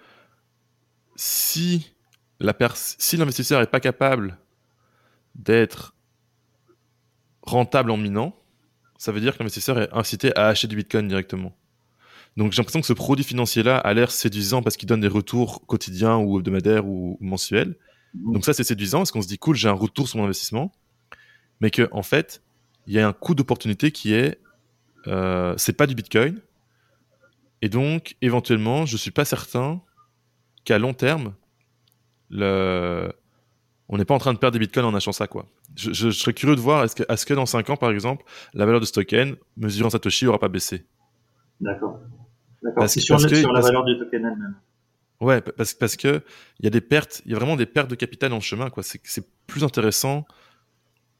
[1.15, 1.93] si
[2.39, 4.37] l'investisseur n'est pas capable
[5.35, 5.95] d'être
[7.41, 8.35] rentable en minant,
[8.97, 11.55] ça veut dire que l'investisseur est incité à acheter du bitcoin directement.
[12.37, 15.65] Donc j'ai l'impression que ce produit financier-là a l'air séduisant parce qu'il donne des retours
[15.65, 17.77] quotidiens ou hebdomadaires ou, mensuels.
[18.13, 18.33] Mhm.
[18.33, 20.71] Donc ça c'est séduisant parce qu'on se dit cool, j'ai un retour sur mon investissement,
[21.61, 22.41] mais que en fait
[22.87, 24.39] il y a un coût d'opportunité qui est
[25.07, 26.41] euh, c'est pas du bitcoin
[27.61, 29.81] et donc éventuellement je suis pas certain
[30.65, 31.35] qu'à long terme
[32.29, 33.11] le
[33.89, 35.45] on n'est pas en train de perdre des bitcoins en achetant ça, quoi.
[35.75, 38.65] Je, serais curieux de voir, est-ce que, est que, dans 5 ans, par exemple, la
[38.65, 40.85] valeur de ce token, mesurant Satoshi, n'aura pas baissé?
[41.59, 41.99] D'accord.
[42.63, 42.89] D'accord.
[42.89, 44.55] C'est sur, sur, la valeur du token elle-même.
[45.21, 46.21] Ouais, parce, parce que
[46.59, 48.69] il y a des pertes, il y a vraiment des pertes de capital en chemin,
[48.69, 48.83] quoi.
[48.83, 50.25] C'est plus intéressant,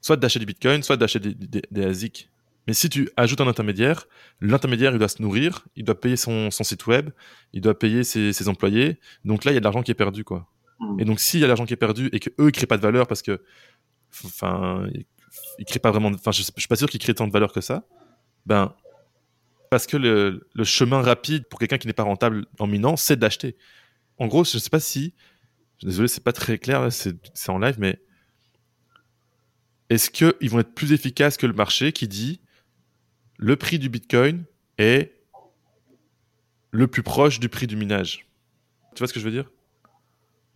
[0.00, 2.28] soit d'acheter du bitcoin, soit d'acheter des, des, ASIC.
[2.66, 4.06] Mais si tu ajoutes un intermédiaire,
[4.40, 7.10] l'intermédiaire, il doit se nourrir, il doit payer son, son site web,
[7.52, 8.98] il doit payer ses, ses employés.
[9.24, 10.48] Donc là, il y a de l'argent qui est perdu, quoi.
[10.98, 12.76] Et donc, s'il y a l'argent qui est perdu et que eux ils créent pas
[12.76, 13.42] de valeur parce que,
[14.24, 14.86] enfin,
[15.58, 17.60] ils créent pas vraiment, enfin, je, suis pas sûr qu'ils créent tant de valeur que
[17.60, 17.86] ça,
[18.44, 18.74] ben,
[19.70, 23.16] parce que le, le chemin rapide pour quelqu'un qui n'est pas rentable en minant, c'est
[23.16, 23.56] d'acheter.
[24.18, 25.14] En gros, je sais pas si,
[25.82, 28.00] désolé, c'est pas très clair, c'est en live, mais
[29.88, 32.40] est-ce qu'ils vont être plus efficaces que le marché qui dit
[33.38, 34.44] le prix du bitcoin
[34.78, 35.12] est
[36.70, 38.26] le plus proche du prix du minage?
[38.94, 39.50] Tu vois ce que je veux dire?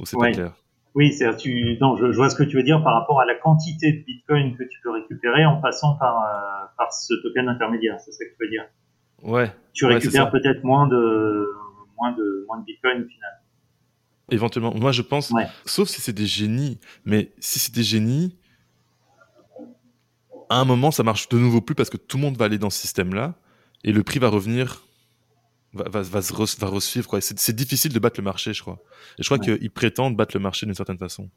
[0.05, 0.53] C'est pas clair
[0.95, 3.35] Oui, c'est tu non, je, vois ce que tu veux dire par rapport à la
[3.35, 7.99] quantité de Bitcoin que tu peux récupérer en passant par euh, par ce token intermédiaire,
[8.01, 8.65] c'est ça que tu veux dire?
[9.23, 9.53] Ouais.
[9.73, 11.49] Tu récupères peut-être moins de
[11.99, 13.31] moins de moins de Bitcoin au final.
[14.31, 15.33] Éventuellement, moi je pense,
[15.67, 18.37] sauf si c'est des génies, mais si c'est des génies,
[20.49, 22.59] à un moment ça marche de nouveau plus parce que tout le monde va aller
[22.59, 23.35] dans ce système-là
[23.85, 24.83] et le prix va revenir
[25.73, 27.09] va, va, va, va resuivre.
[27.09, 27.21] Quoi.
[27.21, 28.79] C'est, difficile de battre le marché, je crois.
[29.19, 31.31] Et je crois qu'ils prétendent battre le marché d'une certaine façon.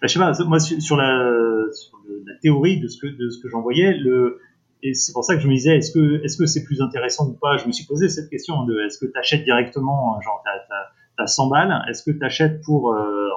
[0.00, 3.42] Bah, je sais pas, moi, sur la, sur la théorie de ce que, de ce
[3.42, 4.40] que j'envoyais, le,
[4.82, 7.28] et c'est pour ça que je me disais, est-ce que, est-ce que c'est plus intéressant
[7.28, 7.56] ou pas?
[7.56, 11.26] Je me suis posé cette question de, est-ce que tu achètes directement, genre, t'as, as,
[11.26, 13.28] 100 balles, est-ce que tu achètes pour, euh,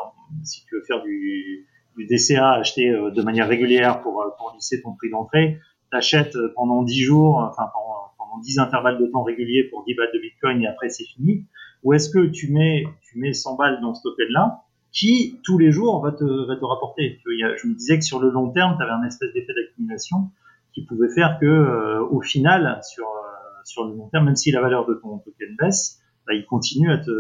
[0.44, 4.54] si tu veux faire du, du DCA, acheter euh, de manière régulière pour, euh, pour
[4.56, 5.60] lisser ton prix d'entrée,
[5.92, 7.95] t'achètes pendant 10 jours, enfin, pendant
[8.40, 11.46] 10 intervalles de temps réguliers pour 10 balles de Bitcoin et après c'est fini
[11.84, 15.72] Ou est-ce que tu mets, tu mets 100 balles dans ce token-là qui, tous les
[15.72, 17.20] jours, va te, va te rapporter?
[17.26, 20.30] Je me disais que sur le long terme, tu avais un espèce d'effet d'accumulation
[20.74, 24.52] qui pouvait faire que, euh, au final, sur, euh, sur le long terme, même si
[24.52, 27.12] la valeur de ton token baisse, bah, il continue à te,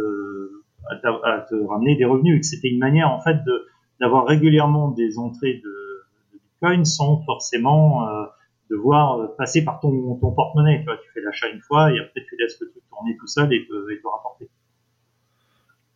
[0.89, 2.47] à, te ramener des revenus.
[2.49, 3.67] C'était une manière, en fait, de
[4.01, 8.25] d'avoir régulièrement des entrées de, de Bitcoin sans forcément euh,
[8.69, 10.79] de voir euh, passer par ton, ton porte-monnaie.
[10.79, 13.27] Tu, vois, tu fais l'achat une fois et après tu laisses le truc tourner tout
[13.27, 14.49] seul et te, et te rapporter.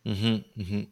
[0.04, 0.82] Mmh mmh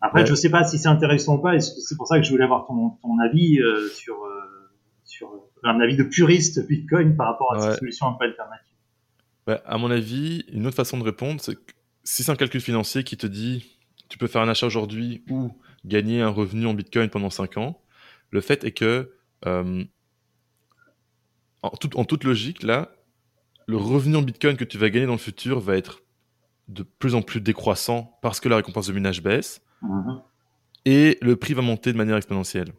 [0.00, 1.58] après, je sais pas si c'est intéressant ou pas.
[1.58, 4.70] C'est pour ça que je voulais avoir ton, ton avis euh, sur, euh,
[5.04, 5.30] sur
[5.64, 8.76] un avis de puriste Bitcoin par rapport à ces solutions un peu alternatives.
[9.46, 11.72] Ouais, à mon avis, une autre façon de répondre, c'est que
[12.04, 15.50] si c'est un calcul financier qui te dit tu peux faire un achat aujourd'hui ou
[15.84, 17.80] gagner un revenu en Bitcoin pendant 5 ans,
[18.30, 19.12] le fait est que
[21.72, 22.90] en, toute logique, là,
[23.66, 26.02] le revenu en Bitcoin que tu vas gagner dans le futur va être
[26.68, 30.20] de plus en plus décroissant parce que la récompense de minage baisse mhm.
[30.84, 32.72] et le prix va monter de manière exponentielle.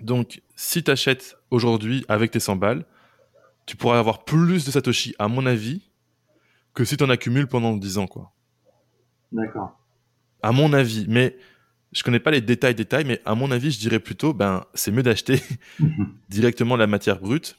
[0.00, 2.86] Donc, si tu achètes aujourd'hui avec tes 100 balles,
[3.66, 5.90] tu pourras avoir plus de Satoshi, à mon avis,
[6.74, 8.06] que si tu en accumules pendant 10 ans.
[8.06, 8.32] quoi.
[9.32, 9.78] D'accord.
[10.42, 11.06] À mon avis.
[11.08, 11.36] Mais
[11.92, 14.90] je connais pas les détails, détails, mais à mon avis, je dirais plutôt, ben, c'est
[14.90, 15.42] mieux d'acheter
[16.28, 17.56] directement la matière brute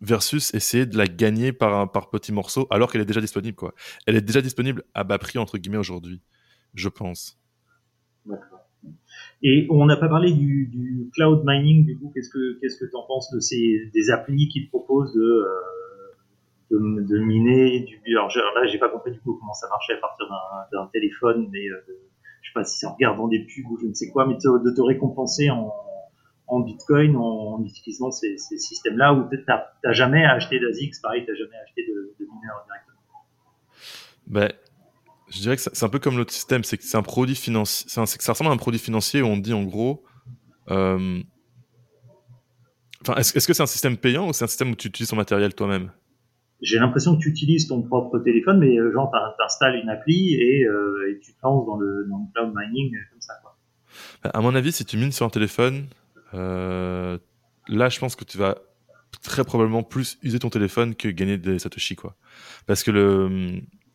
[0.00, 3.56] versus essayer de la gagner par, par petits morceaux alors qu'elle est déjà disponible.
[3.56, 3.74] Quoi.
[4.06, 6.20] Elle est déjà disponible à bas prix, entre guillemets, aujourd'hui,
[6.74, 7.38] je pense.
[9.42, 12.96] Et on n'a pas parlé du, cloud mining, du coup, qu'est-ce que qu'est-ce que tu
[12.96, 18.28] en penses de ces des applis qui te proposent de, euh, de, miner du alors,
[18.54, 20.26] là j'ai pas compris du coup comment ça marchait à partir
[20.72, 21.76] d'un téléphone mais euh,
[22.42, 24.34] je sais pas si c'est en regardant des pubs ou je ne sais quoi mais
[24.34, 25.72] de te récompenser en
[26.48, 31.38] en Bitcoin en, utilisant ces, systèmes-là ou tu n'as jamais acheté d'ASICS, pareil, tu n'as
[31.38, 32.98] jamais acheté de, de mineurs directement
[34.26, 34.52] ben,
[35.28, 37.88] Je dirais que c'est un peu comme l'autre système, c'est que c'est un produit financier,
[37.88, 40.04] ça ressemble à un produit financier où on dit en gros,
[40.70, 41.20] euh,
[43.16, 45.54] est-ce que c'est un système payant ou c'est un système où tu utilises ton matériel
[45.54, 45.90] toi-même?
[46.62, 50.34] J'ai l'impression que tu utilises ton propre téléphone, mais euh, genre, tu installes une appli
[50.34, 53.34] et, euh, et, tu te lances dans le, dans le cloud mining comme ça.
[53.42, 53.56] Quoi.
[54.32, 55.86] À mon avis, si tu mines sur un téléphone,
[56.36, 57.18] euh,
[57.68, 58.58] là, je pense que tu vas
[59.22, 62.16] très probablement plus user ton téléphone que gagner des Satoshi, quoi.
[62.66, 62.90] Parce que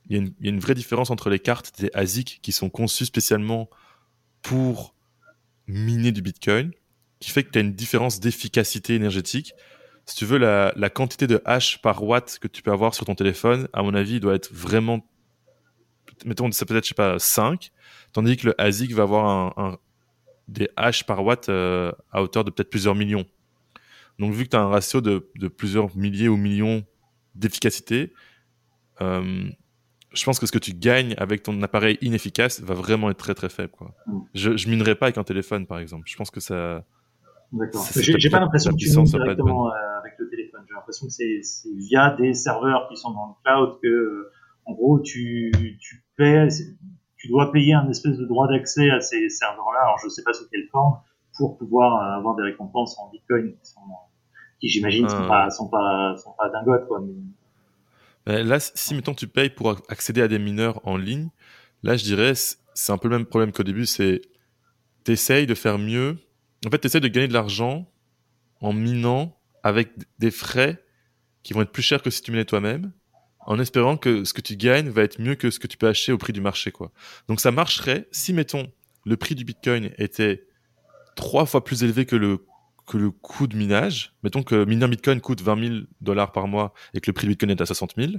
[0.10, 3.70] il y, a une vraie différence entre les cartes des ASIC qui sont conçues spécialement
[4.42, 4.94] pour
[5.68, 6.72] miner du Bitcoin,
[7.20, 9.54] qui fait que tu as une différence d'efficacité énergétique.
[10.06, 13.16] Si tu veux, la, quantité de hash par watt que tu peux avoir sur ton
[13.16, 15.08] téléphone, à mon avis, doit être vraiment,
[16.26, 17.72] mettons, ça peut être, je sais pas, 5,
[18.12, 19.78] tandis que le ASIC va avoir un,
[20.48, 23.26] des hash par watt euh, à hauteur de peut-être plusieurs millions.
[24.20, 26.84] Donc vu que tu as un ratio de, plusieurs milliers ou millions
[27.36, 28.14] d'efficacité,
[29.02, 29.50] euh,
[30.14, 33.34] je pense que ce que tu gagnes avec ton appareil inefficace va vraiment être très
[33.34, 33.72] très faible.
[33.72, 33.96] Quoi.
[34.06, 34.20] Mm.
[34.36, 36.04] Je, je minerai pas avec un téléphone par exemple.
[36.08, 36.84] Je pense que ça.
[37.52, 37.86] D'accord.
[37.96, 40.62] J'ai pas l'impression que tu mines directement euh, avec le téléphone.
[40.68, 41.42] J'ai l'impression que c'est
[41.76, 44.30] via des serveurs qui sont dans le cloud que,
[44.66, 46.48] en gros, tu, tu paies
[47.22, 49.82] tu dois payer un espèce de droit d'accès à ces serveurs-là.
[49.82, 51.00] Alors, je ne sais pas sous quelle forme,
[51.38, 53.54] pour pouvoir euh, avoir des récompenses en Bitcoin
[54.60, 57.00] qui, j'imagine, sont pas, sont pas, sont pas dingotes, quoi.
[58.26, 61.30] là, si mettons tu payes pour accéder à des mineurs en ligne,
[61.84, 64.22] là, je dirais, c'est un peu le même problème qu'au début, c'est
[65.04, 66.18] t'essayes de faire mieux.
[66.66, 67.88] En fait, t'essayes de gagner de l'argent
[68.62, 70.84] en minant avec des frais
[71.44, 72.92] qui vont être plus chers que si tu minais toi-même
[73.46, 75.88] en espérant que ce que tu gagnes va être mieux que ce que tu peux
[75.88, 76.92] acheter au prix du marché, quoi.
[77.28, 78.72] Donc ça marcherait si, mettons,
[79.06, 80.46] le prix du Bitcoin était
[81.16, 82.46] trois fois plus élevé que le,
[82.88, 84.14] que le coût de minage.
[84.24, 87.28] Mettons que miner un Bitcoin coûte 20 000 dollars par mois et que le prix
[87.28, 88.14] du Bitcoin est à 60 000.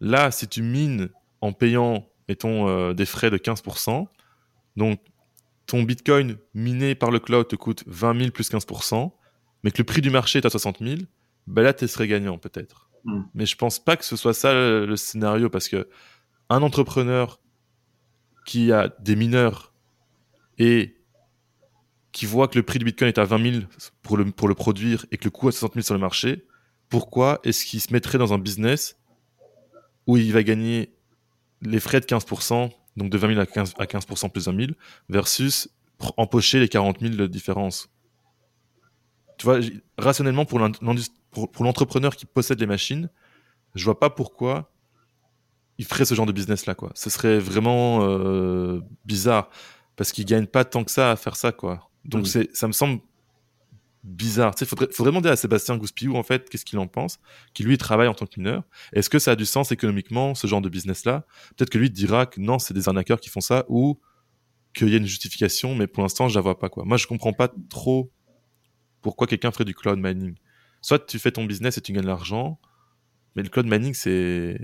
[0.00, 4.06] Là, si tu mines en payant, mettons, euh, des frais de 15%,
[4.76, 5.00] donc
[5.66, 9.12] ton Bitcoin miné par le cloud te coûte 20 000 plus 15%,
[9.62, 11.00] mais que le prix du marché est à 60 000,
[11.46, 12.85] ben là, tu serais gagnant peut-être.
[13.06, 13.22] Hmm.
[13.34, 15.88] Mais je pense pas que ce soit ça le, scénario parce que
[16.50, 17.40] un entrepreneur
[18.44, 19.72] qui a des mineurs
[20.58, 20.96] et
[22.12, 23.64] qui voit que le prix du Bitcoin est à 20 000
[24.02, 26.00] pour le, pour le produire et que le coût est à 60 000 sur le
[26.00, 26.46] marché,
[26.88, 28.98] pourquoi est-ce qu'il se mettrait dans un business
[30.06, 30.92] où il va gagner
[31.62, 34.72] les frais de 15%, donc de 20 000 à 15%, à 15 plus 20 000,
[35.08, 35.68] versus
[36.16, 37.88] empocher les 40 000 de différence?
[39.38, 39.60] Tu vois,
[39.98, 40.60] rationnellement, pour
[41.44, 43.10] pour, l'entrepreneur qui possède les machines,
[43.74, 44.72] je vois pas pourquoi
[45.78, 46.90] il ferait ce genre de business là quoi.
[46.94, 49.50] Ce serait vraiment euh, bizarre
[49.96, 51.90] parce qu'il gagne pas tant que ça à faire ça quoi.
[52.04, 53.00] Donc c'est ça me semble
[54.02, 54.54] bizarre.
[54.60, 57.18] Il faudrait, faudrait demander à Sébastien Gouspiou en fait qu'est-ce qu'il en pense,
[57.52, 58.62] qui lui travaille en tant que mineur.
[58.92, 61.90] Est-ce que ça a du sens économiquement ce genre de business là Peut-être que lui
[61.90, 64.00] dira que non, c'est des arnaqueurs qui font ça ou
[64.72, 66.84] qu'il y a une justification, mais pour l'instant je la vois pas quoi.
[66.84, 68.10] Moi je comprends pas trop
[69.02, 70.36] pourquoi quelqu'un ferait du cloud mining
[70.86, 72.60] soit tu fais ton business et tu gagnes l'argent,
[73.34, 74.56] mais le cloud mining, c'est.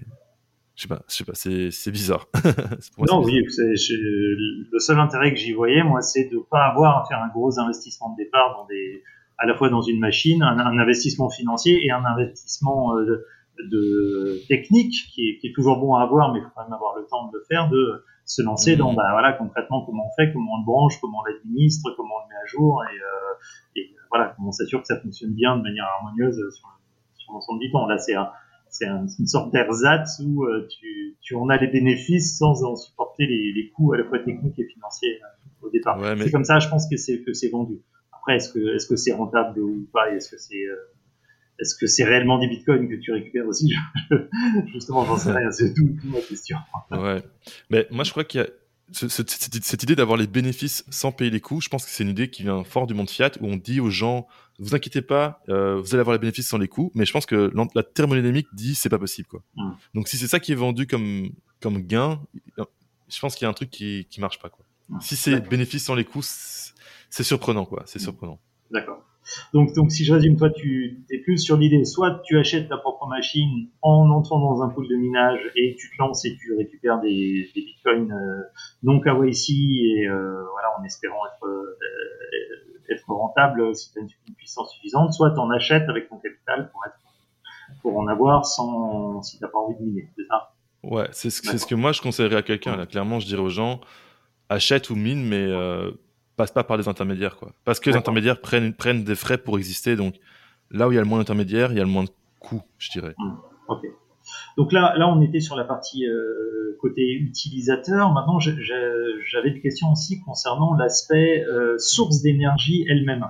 [0.77, 2.29] Je sais pas, je sais pas, c'est bizarre.
[2.99, 7.05] non, oui, le seul intérêt que j'y voyais, moi, c'est de ne pas avoir à
[7.09, 9.03] faire un gros investissement de départ dans des,
[9.37, 13.27] à la fois dans une machine, un, investissement financier et un investissement euh,
[13.71, 16.73] de, technique qui est, qui est, toujours bon à avoir, mais il faut quand même
[16.73, 18.97] avoir le temps de le faire, de se lancer dans, mmh.
[18.97, 22.29] bah, voilà, concrètement comment on fait, comment on le branche, comment on l'administre, comment on
[22.29, 25.63] le met à jour et, euh, et voilà, on s'assure que ça fonctionne bien de
[25.63, 27.87] manière harmonieuse sur, l'ensemble du temps.
[27.87, 28.15] Là, c'est
[28.73, 33.27] c'est une sorte d'ersatz où euh, tu, tu en as les bénéfices sans en supporter
[33.27, 36.01] les, les coûts à la fois techniques et financiers euh, au départ.
[36.19, 37.83] C'est comme ça, je pense que c'est que c'est vendu.
[38.13, 40.11] Après, est-ce que est-ce que c'est rentable ou pas?
[40.15, 40.77] Est-ce que c'est euh,
[41.59, 43.73] est-ce que c'est réellement des bitcoins que tu récupères aussi
[44.73, 45.51] Justement, j'en sais rien.
[45.53, 46.59] C'est tout, tout ma question.
[46.91, 47.23] ouais.
[47.71, 48.49] Mais moi, je crois qu'il y a
[48.93, 52.29] cette, idée d'avoir les bénéfices sans payer les coûts, je pense que c'est une idée
[52.29, 54.27] qui vient fort du monde fiat où on dit aux gens
[54.59, 57.27] vous inquiétez pas, euh, vous allez avoir les bénéfices sans les coûts, mais je pense
[57.27, 59.43] que la thermodynamique dit c'est pas possible quoi.
[59.57, 59.71] Mm.
[59.95, 62.21] Donc si c'est ça qui est vendu comme comme gain,
[63.09, 64.65] je pense qu'il y a un truc qui qui marche pas quoi.
[64.89, 65.01] Mm.
[65.01, 68.03] Si c'est bénéfices sans les coûts, c'est surprenant quoi, c'est mm.
[68.03, 68.41] surprenant.
[68.71, 69.05] D'accord.
[69.53, 72.77] Donc, donc, si je résume, toi, tu es plus sur l'idée, soit tu achètes ta
[72.77, 76.55] propre machine en entrant dans un pool de minage et tu te lances et tu
[76.55, 78.43] récupères des, des bitcoins euh,
[78.83, 81.79] non KYC et euh, voilà, en espérant être, euh,
[82.91, 86.71] être rentable si tu as une puissance suffisante, soit tu en achètes avec ton capital
[86.71, 86.99] pour, être,
[87.83, 90.53] pour en avoir sans, si tu n'as pas envie de miner, c'est ça?
[90.83, 92.77] Ouais, c'est ce, ce, que moi je conseillerais à quelqu'un.
[92.77, 92.87] Là.
[92.87, 93.81] Clairement, je dirais aux gens,
[94.49, 95.47] achète ou mine, mais
[96.43, 97.53] passe pas par des intermédiaires, quoi.
[97.65, 100.17] Parce que les intermédiaires prennent, prennent des frais pour exister, donc
[100.73, 102.63] là où il y a le moins d'intermédiaires, il y a le moins de coûts,
[102.79, 103.15] je dirais.
[103.69, 103.87] Ok.
[104.57, 108.13] Donc là, là, on était sur la partie euh, côté utilisateur.
[108.13, 113.27] Maintenant, j'avais des questions aussi concernant l'aspect euh, source d'énergie elle-même.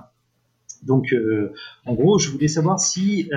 [0.81, 1.53] Donc, euh,
[1.85, 3.29] en gros, je voulais savoir si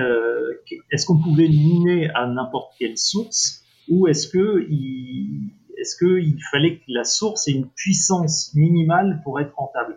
[0.91, 5.46] est-ce qu'on pouvait miner à n'importe quelle source ou est-ce que il,
[5.87, 9.95] est-ce qu'il fallait que la source ait une puissance minimale pour être rentable?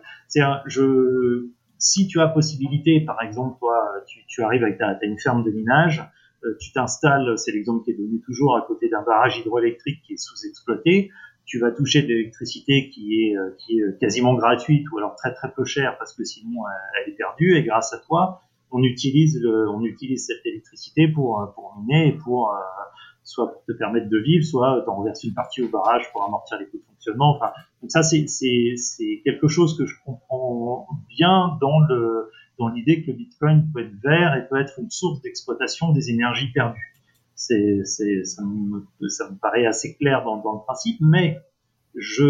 [1.77, 3.75] Si tu as possibilité, par exemple, toi,
[4.27, 6.01] tu, arrives avec ta, une ferme de minage,
[6.45, 10.13] euh, tu t'installes, c'est l'exemple qui est donné toujours, à côté d'un barrage hydroélectrique qui
[10.13, 11.11] est sous-exploité,
[11.45, 15.65] tu vas toucher de l'électricité qui est, euh, quasiment gratuite ou alors très très peu
[15.65, 16.61] chère parce que sinon
[17.01, 17.57] elle est perdue.
[17.57, 19.41] Et grâce à toi, on utilise,
[20.15, 22.59] cette électricité pour, miner et pour, euh,
[23.31, 26.59] soit pour te permettre de vivre, soit t'en reverser une partie au barrage pour amortir
[26.59, 27.35] les coûts de fonctionnement.
[27.35, 28.25] Enfin, donc ça c'est,
[29.23, 34.47] quelque chose que je comprends bien dans l'idée que le Bitcoin peut être vert et
[34.47, 36.91] peut être une source d'exploitation des énergies perdues.
[37.35, 41.39] Ça, me, paraît assez clair dans, le principe, mais
[41.95, 42.21] je,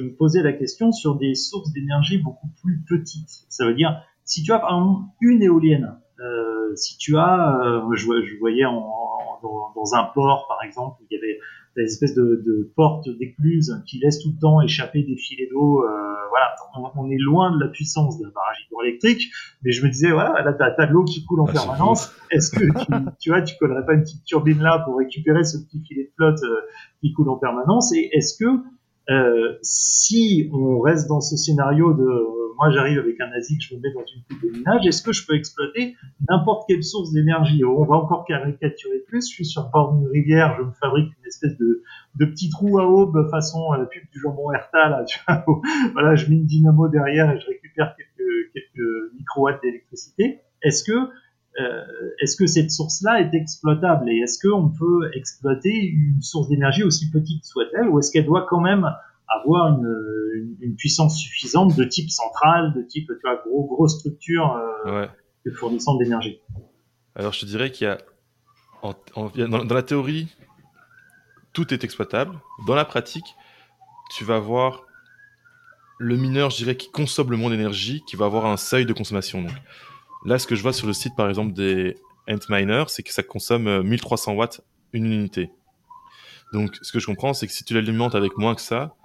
[0.00, 3.44] me posais la question sur des sources d'énergie beaucoup plus petites.
[3.48, 7.94] Ça veut dire, si tu as par exemple une éolienne, euh, si tu as, euh,
[7.94, 11.38] je, voyais en, dans, dans, un port par exemple, où il y avait
[11.76, 15.82] des espèces de, de portes d'écluses qui laissent tout le temps échapper des filets d'eau.
[15.82, 15.88] Euh,
[16.30, 16.54] voilà,
[16.96, 19.30] on, est loin de la puissance d'un barrage hydroélectrique,
[19.62, 22.12] mais je me disais, voilà, là, t'as as de l'eau qui coule en ah, permanence.
[22.30, 25.58] Est-ce que tu, tu vois, tu collerais pas une petite turbine là pour récupérer ce
[25.58, 26.60] petit filet de flotte euh,
[27.00, 27.94] qui coule en permanence?
[27.94, 28.46] Et est-ce que
[29.08, 33.80] euh, si on reste dans ce scénario de moi j'arrive avec un ASIC, je me
[33.80, 35.96] mets dans une coupe de minage, est-ce que je peux exploiter
[36.28, 37.64] n'importe quelle source d'énergie?
[37.64, 41.12] On va encore caricaturer plus, je suis sur le bord d'une rivière, je me fabrique
[41.18, 41.82] une espèce de,
[42.16, 45.04] de petit trou à aube façon la pub du jambon Herta, là,
[45.92, 50.40] voilà, je mets une dynamo derrière et je récupère quelques, quelques microwatts d'électricité.
[50.62, 51.10] Est-ce que
[51.58, 54.10] euh, est-ce que cette source-là est exploitable?
[54.10, 58.46] Et est-ce qu'on peut exploiter une source d'énergie aussi petite soit-elle ou est-ce qu'elle doit
[58.48, 58.86] quand même
[59.28, 64.56] avoir une, une, puissance suffisante de type central, de type tu vois, gros, grosse structure
[64.86, 65.06] euh,
[65.44, 66.40] de fournissant d'énergie
[67.14, 67.98] Alors je te dirais qu'il y a
[68.82, 68.94] dans,
[69.64, 70.28] dans, la théorie
[71.52, 72.38] tout est exploitable.
[72.66, 73.34] Dans la pratique,
[74.10, 74.84] tu vas avoir
[75.98, 78.92] le mineur, je dirais, qui consomme le moins d'énergie, qui va avoir un seuil de
[78.92, 79.42] consommation.
[79.42, 79.52] Donc,
[80.26, 81.94] Là, ce que je vois sur le site, par exemple, des
[82.28, 84.60] Antminer, c'est que ça consomme 1300 euh, watts
[84.92, 85.52] une unité.
[86.52, 88.95] Donc, ce que je comprends, c'est que si tu l'alimentes avec moins que ça,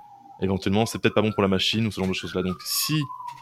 [0.42, 2.42] éventuellement, c'est peut-être pas bon pour la machine ou ce genre de choses-là.
[2.42, 3.02] Donc, si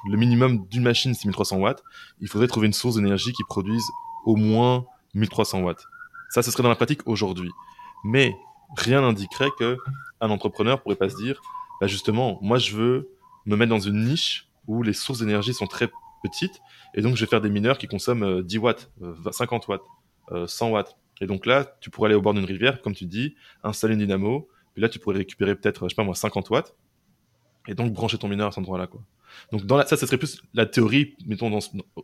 [0.09, 1.83] le minimum d'une machine, c'est 1300 watts,
[2.21, 3.83] il faudrait trouver une source d'énergie qui produise
[4.25, 5.85] au moins 1300 watts.
[6.29, 7.51] Ça, ce serait dans la pratique aujourd'hui.
[8.03, 8.35] Mais
[8.77, 9.77] rien n'indiquerait que
[10.21, 11.41] un entrepreneur pourrait pas se dire,
[11.81, 13.09] bah justement, moi, je veux
[13.45, 15.89] me mettre dans une niche où les sources d'énergie sont très
[16.21, 16.61] petite,
[16.93, 18.91] et donc je vais faire des mineurs qui consomment 10 euh, watts,
[19.31, 20.97] 50 euh, watts, 100 euh, watts.
[21.21, 24.01] Et donc là, tu pourrais aller au bord d'une rivière, comme tu dis, installer une
[24.01, 26.75] dynamo, puis là tu pourrais récupérer peut-être, je sais pas moi, 50 watts,
[27.69, 29.01] et donc brancher ton mineur à cet endroit-là, quoi.
[29.51, 31.57] Donc dans la, ça, ce serait plus la théorie, mettons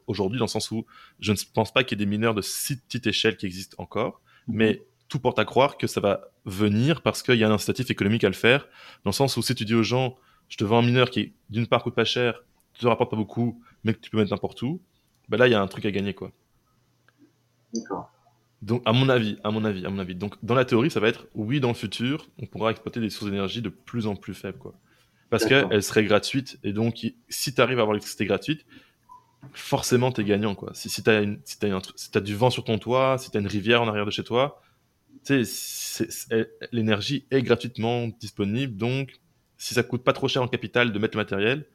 [0.06, 0.86] aujourd'hui, dans le sens où
[1.20, 3.76] je ne pense pas qu'il y ait des mineurs de si petite échelle qui existent
[3.82, 4.56] encore, mhm.
[4.56, 7.90] mais tout porte à croire que ça va venir parce qu'il y a un incitatif
[7.90, 8.68] économique à le faire,
[9.04, 10.18] dans le sens où si tu dis aux gens,
[10.50, 12.44] je te vends un mineur qui d'une part coûte pas cher,
[12.80, 14.82] te rapporte pas beaucoup, mais que tu peux mettre n'importe où,
[15.28, 16.32] bah là, il y a un truc à gagner, quoi.
[17.74, 18.12] D'accord.
[18.62, 20.16] Donc, à mon avis, à mon avis, à mon avis.
[20.16, 23.10] Donc, dans la théorie, ça va être oui, dans le futur, on pourra exploiter des
[23.10, 24.76] sources d'énergie de plus en plus faibles, quoi.
[25.38, 26.58] Parce qu'elles seraient gratuites.
[26.64, 28.66] Et donc, si tu arrives à avoir l'électricité gratuite,
[29.52, 30.72] forcément, tu es gagnant, quoi.
[30.74, 31.58] Si, si tu as, si
[32.16, 34.24] as, du vent sur ton toit, si tu as une rivière en arrière de chez
[34.24, 34.62] toi,
[35.26, 35.44] tu
[36.72, 38.78] l'énergie est gratuitement disponible.
[38.78, 39.20] Donc,
[39.58, 41.66] si ça coûte pas trop cher en capital de mettre le matériel,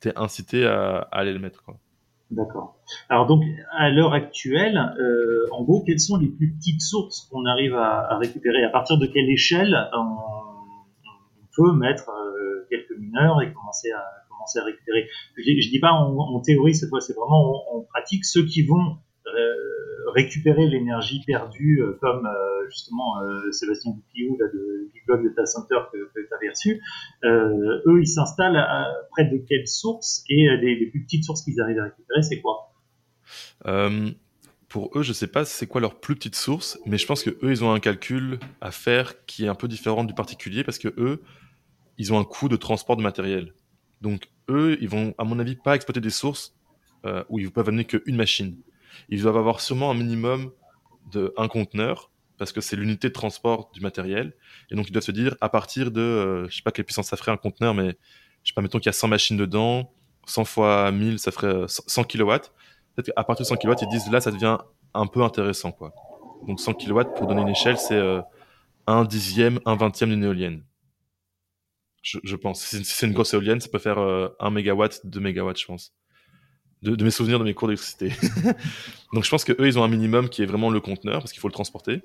[0.00, 1.62] t'es incité à, aller le mettre.
[2.32, 2.76] D'accord.
[3.08, 7.46] Alors donc, à l'heure actuelle, euh, en gros, quelles sont les plus petites sources qu'on
[7.46, 8.64] arrive à, récupérer?
[8.64, 10.16] À partir de quelle échelle on,
[11.56, 12.08] peut mettre
[13.08, 15.08] mineurs et commencer à récupérer.
[15.36, 18.24] Je, je dis pas en, théorie cette fois, c'est vraiment en, pratique.
[18.24, 23.16] Ceux qui vont euh, récupérer l'énergie perdue, euh, comme euh, justement
[23.52, 26.80] Sébastien Dupiou là, de, du blog Data Center que, tu avais reçu,
[27.24, 28.58] eux, ils s'installent
[29.10, 32.72] près de quelles sources et les, plus petites sources qu'ils arrivent à récupérer, c'est quoi?
[34.68, 37.30] Pour eux, je sais pas c'est quoi leur plus petite source, mais je pense que
[37.30, 40.78] eux, ils ont un calcul à faire qui est un peu différent du particulier parce
[40.78, 41.22] que eux,
[41.98, 43.54] ils ont un coût de transport de matériel.
[44.00, 46.54] Donc eux, ils vont, à mon avis, pas exploiter des sources
[47.28, 48.56] où ils peuvent amener qu'une machine
[49.08, 50.50] ils doivent avoir sûrement un minimum
[51.12, 54.32] de un conteneur parce que c'est l'unité de transport du matériel.
[54.70, 57.08] Et donc, ils doivent se dire, à partir de, euh, je sais pas quelle puissance
[57.08, 57.96] ça ferait un conteneur, mais
[58.44, 59.92] je sais pas, mettons qu'il y a 100 machines dedans,
[60.26, 62.24] 100 fois 1000, ça ferait 100 kW.
[62.94, 64.56] Peut-être qu'à partir de 100 kW, ils disent là, ça devient
[64.94, 65.92] un peu intéressant, quoi.
[66.46, 68.20] Donc 100 kW, pour donner une échelle, c'est euh,
[68.86, 70.62] un dixième, un vingtième d'une éolienne.
[72.22, 72.62] Je, pense.
[72.62, 75.94] Si c'est une grosse éolienne, ça peut faire euh, 1 mégawatt, 2 mégawatts, je pense.
[76.82, 78.12] De, mes souvenirs de mes cours d'électricité.
[79.12, 81.32] Donc je pense que eux, ils ont un minimum qui est vraiment le conteneur, parce
[81.32, 82.02] qu'il faut le transporter.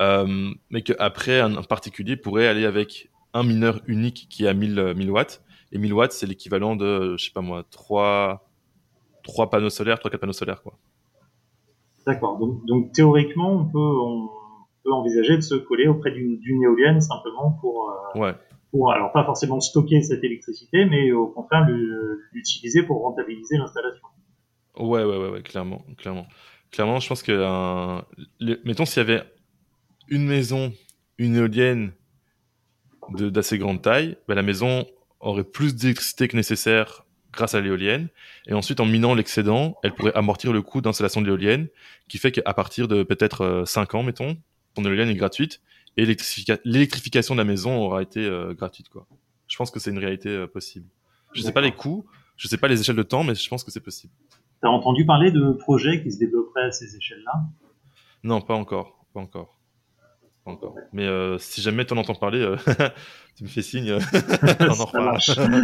[0.00, 5.10] Euh, mais qu'après, un, particulier pourrait aller avec un mineur unique qui a 1000, 1000
[5.10, 5.42] watts.
[5.72, 8.48] Et 1000 watts, c'est l'équivalent de, je sais pas moi, 3,
[9.22, 10.78] 3 panneaux solaires, 3-4 panneaux solaires, quoi.
[12.06, 12.38] D'accord.
[12.38, 13.78] Donc, théoriquement, on peut,
[14.84, 18.34] peut envisager de se coller auprès d'une éolienne simplement pour, euh, ouais.
[18.70, 21.66] pour, alors pas forcément stocker cette électricité, mais au contraire
[22.32, 24.06] l'utiliser pour rentabiliser l'installation.
[24.76, 26.26] Ouais, ouais, ouais, ouais, clairement, clairement.
[26.70, 29.22] Clairement, je pense que, euh, mettons s'il y avait
[30.08, 30.72] une maison,
[31.18, 31.92] une éolienne
[33.10, 34.84] d'assez grande taille, bah, la maison
[35.20, 38.08] aurait plus d'électricité que nécessaire grâce à l'éolienne.
[38.46, 41.68] Et ensuite, en minant l'excédent, elle pourrait amortir le coût d'installation de l'éolienne,
[42.08, 44.36] qui fait qu'à partir de peut-être 5 ans, mettons,
[44.74, 45.60] ton éolienne est gratuite
[45.96, 48.88] et l'électrification de la maison aura été euh, gratuite.
[48.88, 49.06] Quoi.
[49.48, 50.86] Je pense que c'est une réalité euh, possible.
[51.32, 52.06] Je sais pas les coûts,
[52.36, 54.12] je sais pas les échelles de temps, mais je pense que c'est possible.
[54.60, 57.32] Tu as entendu parler de projets qui se développeraient à ces échelles-là?
[58.22, 59.04] Non, pas encore.
[59.12, 59.60] Pas encore.
[60.44, 60.76] Pas encore.
[60.92, 62.56] Mais euh, si jamais tu en entends parler, euh,
[63.36, 63.92] tu me fais signe.
[64.60, 65.18] on en reparle.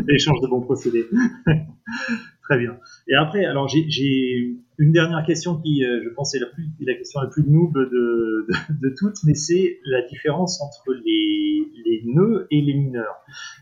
[0.07, 1.07] L'échange de bons procédés.
[2.43, 2.79] Très bien.
[3.09, 6.65] Et après, alors j'ai une dernière question qui, euh, je pense, est la, plus,
[6.97, 12.73] question la plus noob de, toutes, mais c'est la différence entre les, nœuds et les
[12.73, 13.17] mineurs.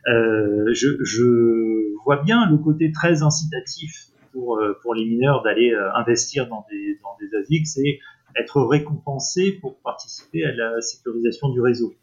[0.07, 6.64] Euh, je, vois bien le côté très incitatif pour, euh, les mineurs d'aller investir dans
[6.71, 7.99] des, dans des c'est
[8.37, 11.95] être récompensé pour participer à la sécurisation du réseau.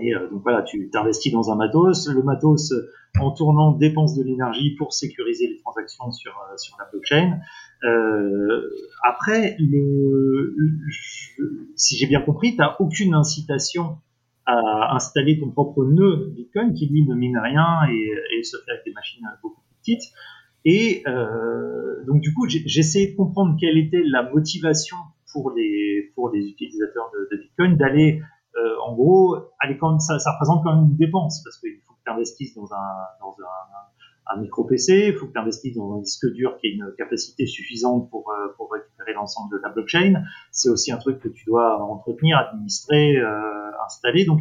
[0.00, 2.72] Et donc voilà, tu t'investis dans un matos, le matos
[3.18, 6.32] en tournant dépense de l'énergie pour sécuriser les transactions sur
[6.78, 7.40] la blockchain.
[7.84, 8.70] Euh,
[9.02, 10.56] après, le,
[11.76, 13.98] si j'ai bien compris, tu n'as aucune incitation
[14.46, 18.84] à installer ton propre nœud Bitcoin qui lui ne mine rien et, se fait avec
[18.84, 20.12] des machines beaucoup plus petites.
[20.64, 24.96] Et euh, donc du coup, j'ai essayé de comprendre quelle était la motivation
[25.32, 28.22] pour les pour les utilisateurs de, Bitcoin d'aller
[28.56, 31.92] euh, en gros, aller quand ça, ça représente quand même une dépense parce qu'il faut
[31.94, 33.95] que tu investisses dans un dans un,
[34.28, 36.92] un micro PC, il faut que tu investisses dans un disque dur qui ait une
[36.98, 40.22] capacité suffisante pour euh, pour récupérer l'ensemble de ta blockchain.
[40.50, 44.24] C'est aussi un truc que tu dois entretenir, administrer, euh, installer.
[44.24, 44.40] Donc,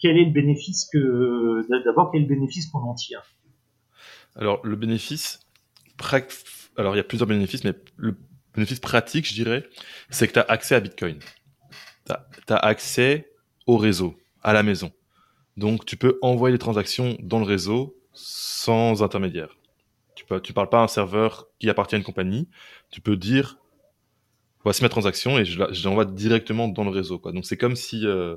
[0.00, 3.22] quel est le bénéfice que d'abord quel est le bénéfice qu'on en tire?
[4.36, 5.40] Alors le bénéfice,
[6.76, 8.16] alors il y a plusieurs bénéfices, mais le
[8.54, 9.64] bénéfice pratique, je dirais,
[10.08, 11.18] c'est que tu as accès à Bitcoin.
[12.06, 12.12] Tu
[12.52, 13.32] as, accès
[13.66, 14.90] au réseau, à la maison.
[15.56, 19.56] Donc, tu peux envoyer des transactions dans le réseau sans intermédiaire.
[20.14, 22.48] Tu ne tu parles pas à un serveur qui appartient à une compagnie.
[22.90, 23.58] Tu peux dire,
[24.64, 27.18] voici ma transaction et je l'envoie directement dans le réseau.
[27.18, 27.32] Quoi.
[27.32, 28.06] Donc, c'est comme si...
[28.06, 28.36] Euh,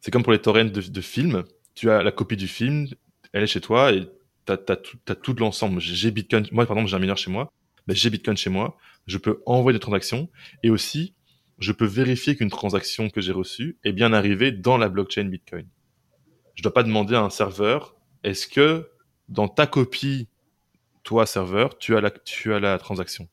[0.00, 1.44] c'est comme pour les torrents de, de films.
[1.74, 2.86] Tu as la copie du film,
[3.32, 4.08] elle est chez toi et
[4.46, 5.80] tu as, tout, tout l'ensemble.
[5.80, 6.46] J'ai Bitcoin.
[6.52, 7.50] Moi, par exemple, j'ai un mineur chez moi
[7.86, 8.76] ben, j'ai Bitcoin chez moi,
[9.06, 10.28] je peux envoyer des transactions
[10.62, 11.14] et aussi
[11.58, 15.66] je peux vérifier qu'une transaction que j'ai reçue est bien arrivée dans la blockchain Bitcoin.
[16.54, 17.95] Je dois pas demander à un serveur,
[18.26, 18.88] est-ce que
[19.28, 20.28] dans ta copie,
[21.02, 23.28] toi serveur, tu as la, tu as la transaction?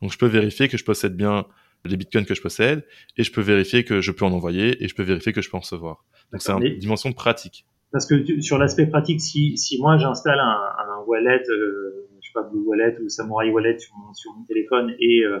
[0.00, 1.46] Donc je peux vérifier que je possède bien
[1.84, 2.84] les bitcoins que je possède
[3.16, 5.50] et je peux vérifier que je peux en envoyer et je peux vérifier que je
[5.50, 6.04] peux en recevoir.
[6.32, 7.66] Donc c'est une dimension pratique.
[7.92, 12.60] Parce que sur l'aspect pratique, si, si moi j'installe un, un wallet euh, pas, Blue
[12.60, 15.38] Wallet ou Samurai Wallet sur mon, sur mon téléphone et euh,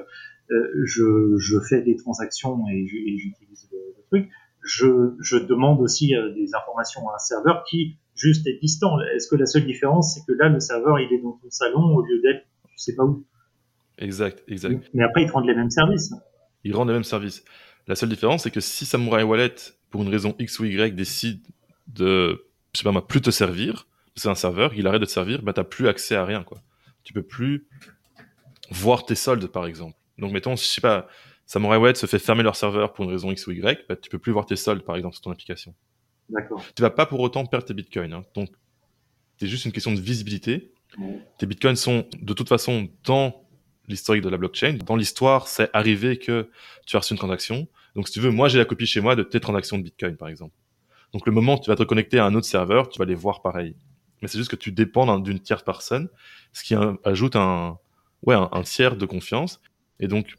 [0.50, 4.30] euh, je, je, fais des transactions et j'utilise le, le, truc,
[4.62, 9.00] je, je demande aussi euh, des informations à un serveur qui juste est distant.
[9.14, 11.94] Est-ce que la seule différence, c'est que là, le serveur, il est dans ton salon
[11.94, 12.46] au lieu d'être,
[12.76, 13.24] je sais pas où.
[13.98, 14.90] Exact, exact.
[14.94, 16.12] Mais après, ils te rendent les mêmes services.
[16.64, 17.44] Ils rendent les mêmes services.
[17.86, 19.54] La seule différence, c'est que si Samurai Wallet,
[19.90, 21.40] pour une raison X ou Y, décide
[21.88, 25.42] de, je sais pas plus te servir, c'est un serveur, il arrête de te servir,
[25.42, 26.58] bah t'as plus accès à rien, quoi
[27.04, 27.66] tu peux plus
[28.70, 29.96] voir tes soldes, par exemple.
[30.18, 31.08] Donc, mettons, je sais pas,
[31.46, 34.08] Samurai Web se fait fermer leur serveur pour une raison X ou Y, bah, tu
[34.08, 35.74] peux plus voir tes soldes, par exemple, sur ton application.
[36.28, 36.64] D'accord.
[36.74, 38.12] Tu vas pas pour autant perdre tes bitcoins.
[38.12, 38.24] Hein.
[38.34, 38.50] Donc,
[39.38, 40.72] c'est juste une question de visibilité.
[41.38, 43.46] Tes bitcoins sont de toute façon dans
[43.88, 44.78] l'historique de la blockchain.
[44.86, 46.50] Dans l'histoire, c'est arrivé que
[46.86, 47.66] tu as reçu une transaction.
[47.96, 50.16] Donc, si tu veux, moi, j'ai la copie chez moi de tes transactions de bitcoin,
[50.16, 50.54] par exemple.
[51.12, 53.14] Donc, le moment où tu vas te connecter à un autre serveur, tu vas les
[53.14, 53.74] voir pareil
[54.22, 56.08] mais c'est juste que tu dépends d'une tierce personne,
[56.52, 57.78] ce qui ajoute un,
[58.22, 59.60] ouais, un, tiers de confiance.
[59.98, 60.36] Et donc,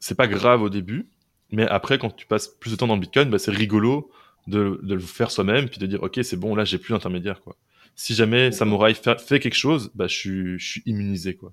[0.00, 1.08] c'est pas grave au début,
[1.50, 4.10] mais après, quand tu passes plus de temps dans le Bitcoin, bah, c'est rigolo
[4.46, 7.56] de, le faire soi-même, puis de dire, ok, c'est bon, là, j'ai plus d'intermédiaire, quoi.
[7.96, 11.52] Si jamais Samouraï fait, fait quelque chose, bah, je suis, je suis immunisé, quoi.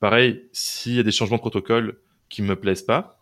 [0.00, 3.18] Pareil, s'il y a des changements de protocole qui me plaisent pas,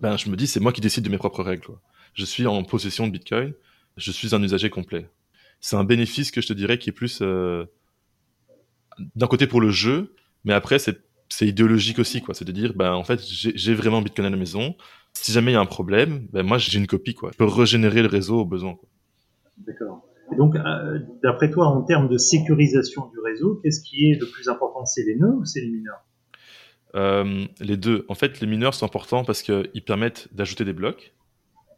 [0.00, 1.80] ben, je me dis, c'est moi qui décide de mes propres règles, quoi.
[2.14, 3.52] Je suis en possession de Bitcoin,
[3.96, 5.08] je suis un usager complet.
[5.60, 7.64] C'est un bénéfice que je te dirais qui est plus, euh,
[9.16, 10.14] d'un côté pour le jeu,
[10.44, 11.00] mais après, c'est
[11.32, 12.34] c'est idéologique aussi, quoi.
[12.34, 14.76] C'est de dire, ben, en fait, j'ai vraiment Bitcoin à la maison.
[15.14, 17.30] Si jamais il y a un problème, ben, moi, j'ai une copie, quoi.
[17.32, 18.76] Je peux régénérer le réseau au besoin,
[19.58, 20.04] D'accord.
[20.32, 24.26] Et donc, euh, d'après toi, en termes de sécurisation du réseau, qu'est-ce qui est le
[24.26, 24.84] plus important?
[24.86, 26.04] C'est les nœuds ou c'est les mineurs?
[26.94, 28.06] Euh, Les deux.
[28.08, 31.14] En fait, les mineurs sont importants parce qu'ils permettent d'ajouter des blocs,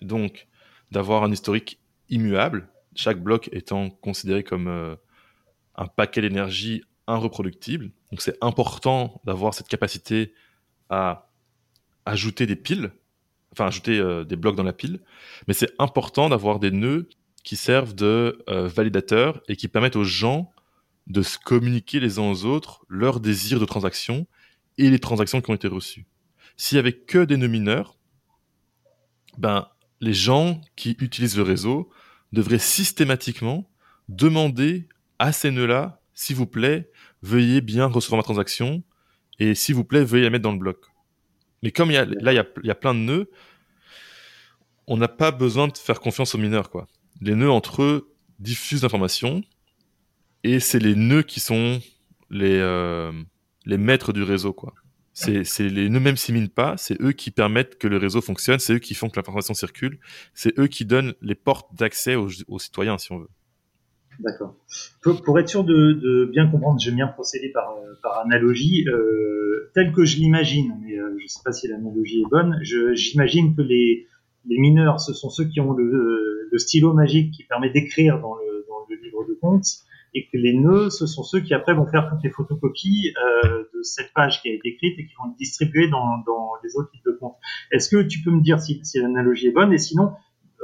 [0.02, 0.46] donc
[0.92, 4.94] d'avoir un historique immuable, chaque bloc étant considéré comme euh,
[5.74, 7.90] un paquet d'énergie reproductible.
[8.10, 10.32] Donc c'est important d'avoir cette capacité
[10.88, 11.30] à
[12.06, 12.92] ajouter des piles,
[13.54, 15.00] enfin ajouter euh, des blocs dans la pile,
[15.46, 17.08] mais c'est important d'avoir des nœuds
[17.44, 20.52] qui servent de euh, validateurs et qui permettent aux gens
[21.06, 24.26] de se communiquer les uns aux autres leurs désirs de transaction
[24.78, 26.06] et les transactions qui ont été reçues.
[26.56, 27.96] S'il y avait que des nœuds mineurs,
[29.38, 29.68] ben
[30.00, 31.90] les gens qui utilisent le réseau
[32.32, 33.70] devraient systématiquement
[34.08, 34.88] demander
[35.18, 36.90] à ces nœuds-là s'il vous plaît,
[37.22, 38.82] veuillez bien recevoir ma transaction
[39.38, 40.93] et s'il vous plaît, veuillez la mettre dans le bloc.
[41.64, 43.30] Mais comme y a, là, il y a, plein de nœuds,
[44.86, 46.68] on n'a pas besoin de faire confiance aux mineurs.
[46.68, 46.86] Quoi.
[47.22, 49.42] Les nœuds entre eux diffusent l'information
[50.42, 51.80] et c'est les nœuds qui sont
[52.28, 53.10] les, euh,
[53.64, 54.52] les maîtres du réseau.
[54.52, 54.74] quoi.
[55.14, 58.58] C'est, les nœuds même s'ils minent pas, c'est eux qui permettent que le réseau fonctionne,
[58.58, 59.98] c'est eux qui font que l'information circule,
[60.34, 63.30] c'est eux qui donnent les portes d'accès aux citoyens, si on veut.
[64.20, 64.54] D'accord.
[65.02, 69.92] Pour, être sûr de, bien comprendre, j'aime bien procéder par, euh, par analogie, euh, tel
[69.92, 73.62] que je l'imagine, mais euh, je ne sais pas si l'analogie est bonne, j'imagine que
[73.62, 74.06] les,
[74.46, 78.34] les, mineurs, ce sont ceux qui ont le, le stylo magique qui permet d'écrire dans
[78.34, 79.64] le, dans le, livre de compte,
[80.16, 83.12] et que les nœuds, ce sont ceux qui après vont faire toutes les photocopies
[83.44, 86.76] euh, de cette page qui a été écrite et qui vont distribuer dans, dans les
[86.76, 87.34] autres livres de compte.
[87.72, 90.12] Est-ce que tu peux me dire si, si l'analogie est bonne, et sinon,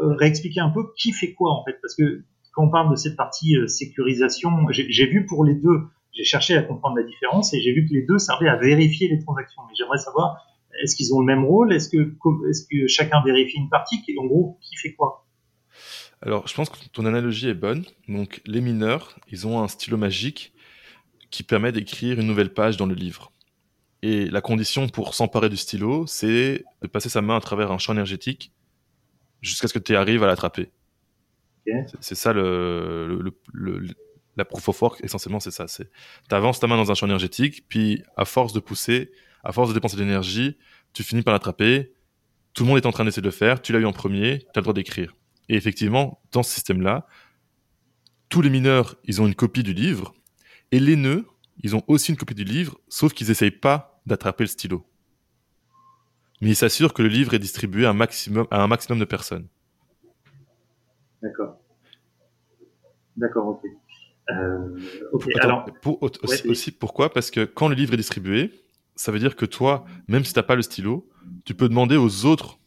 [0.01, 2.23] réexpliquer un peu qui fait quoi en fait, parce que
[2.53, 5.83] quand on parle de cette partie euh, sécurisation, j'ai vu pour les deux,
[6.13, 9.09] j'ai cherché à comprendre la différence et j'ai vu que les deux servaient à vérifier
[9.09, 9.63] les transactions.
[9.69, 10.45] Mais j'aimerais savoir,
[10.83, 11.73] est-ce qu'ils ont le même rôle?
[11.73, 15.27] Est-ce que, chacun vérifie une partie En gros, qui fait quoi?
[16.23, 17.85] Alors, je pense que ton analogie est bonne.
[18.09, 20.53] Donc, les mineurs, ils ont un stylo magique
[21.31, 23.33] qui permet d'écrire une nouvelle page dans le livre.
[24.03, 27.79] Et la condition pour s'emparer du stylo, c'est de passer sa main à travers un
[27.79, 28.53] champ énergétique
[29.43, 30.71] jusqu'à ce que tu arrives à l'attraper.
[32.01, 33.33] C'est ça le,
[34.37, 35.69] la proof of work, essentiellement, c'est ça.
[35.69, 35.91] C'est,
[36.31, 39.13] avances ta main dans un champ énergétique, puis à force de pousser,
[39.45, 40.57] à force de dépenser de l'énergie,
[40.93, 41.93] tu finis par l'attraper.
[42.55, 43.63] Tout le monde est en train d'essayer de le faire.
[43.63, 45.15] Tu l'as eu en premier, tu as le droit d'écrire.
[45.49, 47.07] Et effectivement, dans ce système-là,
[48.29, 50.15] tous les mineurs, ils ont une copie du livre,
[50.73, 51.27] et les nœuds,
[51.63, 54.87] ils ont aussi une copie du livre, sauf qu'ils n'essayent pas d'attraper le stylo.
[56.41, 59.49] Mais ils s'assurent que le livre est distribué un maximum, à un maximum de personnes.
[61.23, 61.59] D'accord.
[63.17, 63.61] D'accord, ok.
[64.31, 64.79] Euh,
[65.41, 65.67] alors,
[66.23, 67.13] aussi, pourquoi?
[67.13, 68.53] Parce que quand le livre est distribué,
[68.95, 71.09] ça veut dire que toi, même si tu n'as pas le stylo,
[71.45, 72.59] tu peux demander aux autres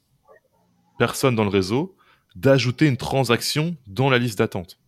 [0.97, 1.95] personnes dans le réseau
[2.35, 4.79] d'ajouter une transaction dans la liste d'attente.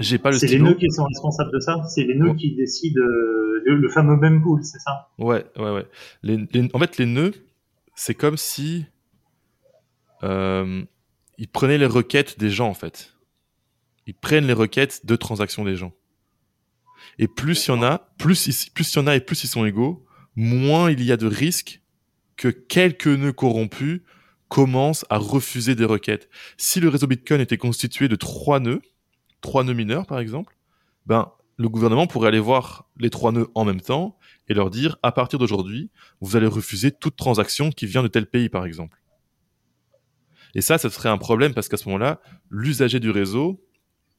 [0.00, 1.82] J'ai pas le C'est les nœuds qui sont responsables de ça?
[1.88, 5.10] C'est les nœuds qui décident euh, le, fameux mempool, c'est ça?
[5.18, 5.86] Ouais, ouais,
[6.24, 6.68] ouais.
[6.72, 7.32] en fait, les nœuds,
[7.94, 8.86] c'est comme si
[10.22, 10.82] euh,
[11.42, 13.16] ils prenaient les requêtes des gens, en fait.
[14.06, 15.92] Ils prennent les requêtes de transactions des gens.
[17.18, 19.64] Et plus il y en a, plus, plus y en a et plus ils sont
[19.64, 21.80] égaux, moins il y a de risques
[22.36, 24.02] que quelques nœuds corrompus
[24.46, 26.30] commencent à refuser des requêtes.
[26.58, 28.80] Si le réseau Bitcoin était constitué de trois nœuds,
[29.40, 30.56] trois nœuds mineurs par exemple,
[31.06, 34.16] ben, le gouvernement pourrait aller voir les trois nœuds en même temps
[34.46, 35.90] et leur dire, à partir d'aujourd'hui,
[36.20, 39.01] vous allez refuser toute transaction qui vient de tel pays par exemple.
[40.54, 43.64] Et ça, ce serait un problème parce qu'à ce moment-là, l'usager du réseau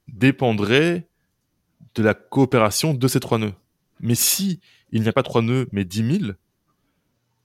[0.08, 1.08] dépendrait
[1.96, 3.54] de la coopération de ces trois nœuds.
[4.00, 4.60] Mais si
[4.92, 6.36] il n'y a pas trois nœuds, mais dix mille,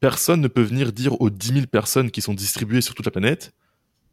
[0.00, 3.12] personne ne peut venir dire aux dix mille personnes qui sont distribuées sur toute la
[3.12, 3.54] planète,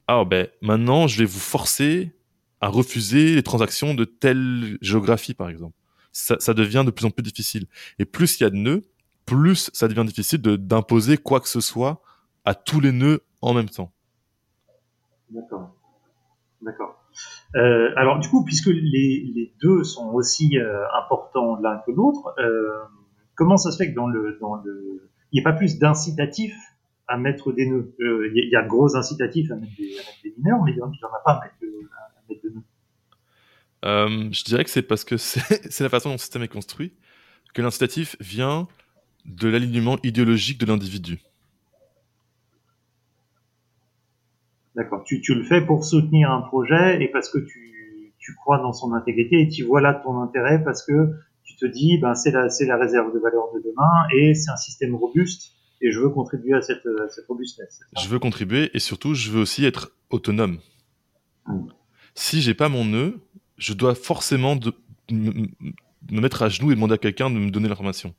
[0.07, 2.15] ah ben maintenant je vais vous forcer
[2.61, 5.75] à refuser les transactions de telle géographie, par exemple.
[6.11, 7.67] Ça, ça devient de plus en plus difficile.
[7.99, 8.83] Et plus il y a de nœuds,
[9.25, 12.01] plus ça devient difficile d'imposer quoi que ce soit
[12.45, 13.91] à tous les nœuds en même temps.
[15.29, 15.75] D'accord.
[16.61, 17.01] D'accord.
[17.55, 22.79] Euh, alors du coup, puisque les, deux sont aussi euh, importants l'un que l'autre, euh,
[23.35, 26.53] comment ça se fait que dans le, dans le, il n'y a pas plus d'incitatif
[27.07, 27.93] à mettre des nœuds?
[27.99, 31.21] Il y, a de gros incitatifs à mettre des, mineurs, mais il n'y en a
[31.23, 31.55] pas à mettre,
[33.83, 33.89] à
[34.23, 34.31] nœuds.
[34.31, 36.93] Je dirais que c'est parce que c'est la façon dont le système est construit
[37.53, 38.67] que l'incitatif vient
[39.25, 41.21] de l'alignement idéologique de l'individu.
[44.75, 45.03] D'accord.
[45.05, 48.73] Tu, tu, le fais pour soutenir un projet et parce que tu, tu crois dans
[48.73, 51.11] son intégrité et tu vois là ton intérêt parce que
[51.43, 54.51] tu te dis ben c'est la c'est la réserve de valeur de demain et c'est
[54.51, 57.81] un système robuste et je veux contribuer à cette, à cette robustesse.
[57.97, 60.59] Je veux contribuer et surtout je veux aussi être autonome.
[61.45, 61.67] Hmm.
[62.15, 63.19] Si j'ai pas mon nœud,
[63.57, 64.73] je dois forcément de,
[65.11, 65.47] me,
[66.09, 68.13] mettre à genoux et demander à quelqu'un de me donner l'information.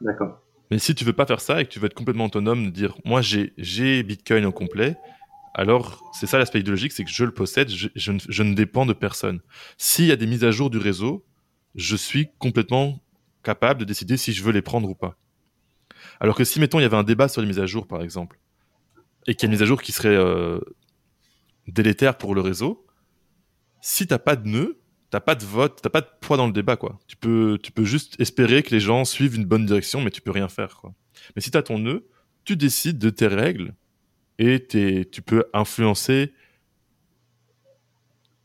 [0.00, 0.40] D'accord.
[0.70, 2.70] Mais si tu veux pas faire ça et que tu veux être complètement autonome, de
[2.70, 4.96] dire moi j'ai Bitcoin au complet,
[5.58, 9.40] alors c'est ça l'aspect idéologique, c'est que je le possède, je, ne dépends de personne.
[9.76, 11.26] S'il y a des mises à jour du réseau,
[11.74, 13.02] je suis complètement
[13.42, 15.18] capable de décider si je veux les prendre ou pas.
[16.20, 18.02] Alors que si, mettons, il y avait un débat sur les mises à jour, par
[18.02, 18.38] exemple,
[19.26, 20.60] et qu'il y a une mise à jour qui serait euh,
[21.66, 22.86] délétère pour le réseau,
[23.80, 24.78] si t'as pas de nœud,
[25.10, 27.00] t'as pas de vote, t'as pas de poids dans le débat, quoi.
[27.08, 30.20] Tu peux, tu peux juste espérer que les gens suivent une bonne direction, mais tu
[30.20, 30.82] peux rien faire.
[31.34, 32.06] Mais si t'as ton nœud,
[32.44, 33.74] tu décides de tes règles
[34.38, 36.32] et tu peux influencer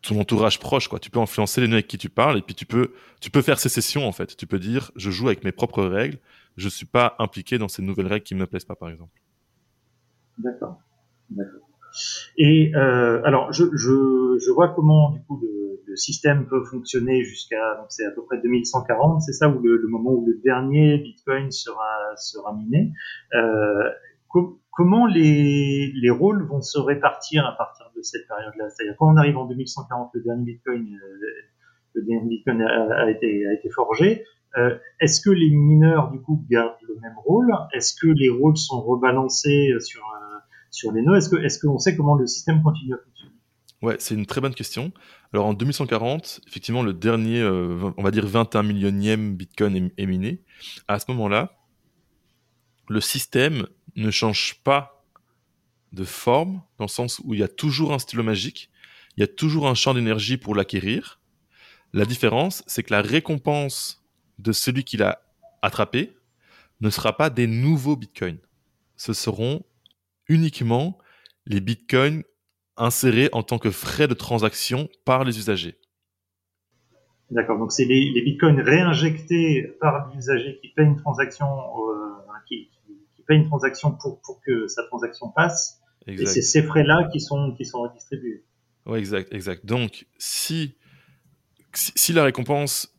[0.01, 0.99] ton entourage proche, quoi.
[0.99, 2.91] Tu peux influencer les nœuds avec qui tu parles et puis tu peux,
[3.21, 4.35] tu peux faire sécession, en fait.
[4.35, 6.19] Tu peux dire, je joue avec mes propres règles,
[6.57, 9.11] je suis pas impliqué dans ces nouvelles règles qui me plaisent pas, par exemple.
[10.37, 10.79] D'accord.
[12.37, 17.85] Et euh, alors, je, je, vois comment du coup le, système peut fonctionner jusqu'à donc
[17.89, 21.51] c'est à peu près 2140, c'est ça, ou le, le, moment où le dernier Bitcoin
[21.51, 22.91] sera sera miné.
[23.35, 23.91] Euh,
[24.75, 28.69] comment les, les rôles vont se répartir à partir de cette période-là?
[28.69, 31.19] C'est-à-dire quand on arrive en 2140, le dernier Bitcoin, euh,
[31.93, 34.25] le dernier Bitcoin a, été forgé.
[34.57, 37.53] Euh, Est-ce que les mineurs du coup gardent le même rôle?
[37.73, 40.03] Est-ce que les rôles sont rebalancés sur
[40.73, 41.15] sur les nœuds.
[41.15, 43.33] Est-ce que est-ce qu'on sait comment le système continue à fonctionner?
[43.81, 44.91] Ouais, c'est une très bonne question.
[45.33, 50.41] Alors en 2140, effectivement, le dernier, euh, on va dire 21 millionième Bitcoin est, miné.
[50.87, 51.57] À ce moment-là,
[52.89, 55.05] le système ne change pas
[55.91, 58.69] de forme, dans le sens où il y a toujours un stylo magique,
[59.15, 61.19] il y a toujours un champ d'énergie pour l'acquérir.
[61.93, 64.03] La différence, c'est que la récompense
[64.39, 65.21] de celui qui l'a
[65.61, 66.15] attrapé
[66.81, 68.39] ne sera pas des nouveaux bitcoins.
[68.97, 69.63] Ce seront
[70.27, 70.97] uniquement
[71.45, 72.23] les bitcoins
[72.77, 75.77] insérés en tant que frais de transaction par les usagers.
[77.29, 82.02] D'accord, donc c'est les, bitcoins réinjectés par l'usager qui paye une transaction, euh,
[83.25, 87.53] paye une transaction pour, pour que sa transaction passe, et c'est ces frais-là qui sont,
[87.55, 88.43] qui sont redistribués.
[88.85, 89.65] Oui, exact, exact.
[89.65, 90.75] Donc, si,
[91.73, 92.93] si la récompense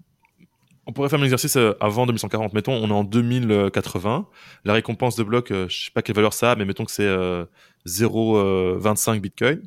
[0.87, 2.53] on pourrait faire un exercice euh, avant 2140.
[2.53, 4.29] Mettons, on est en 2080.
[4.65, 6.93] La récompense de bloc, euh, je sais pas quelle valeur ça a, mais mettons que
[6.93, 7.09] c'est
[7.87, 9.63] 0,25 euh, Bitcoin.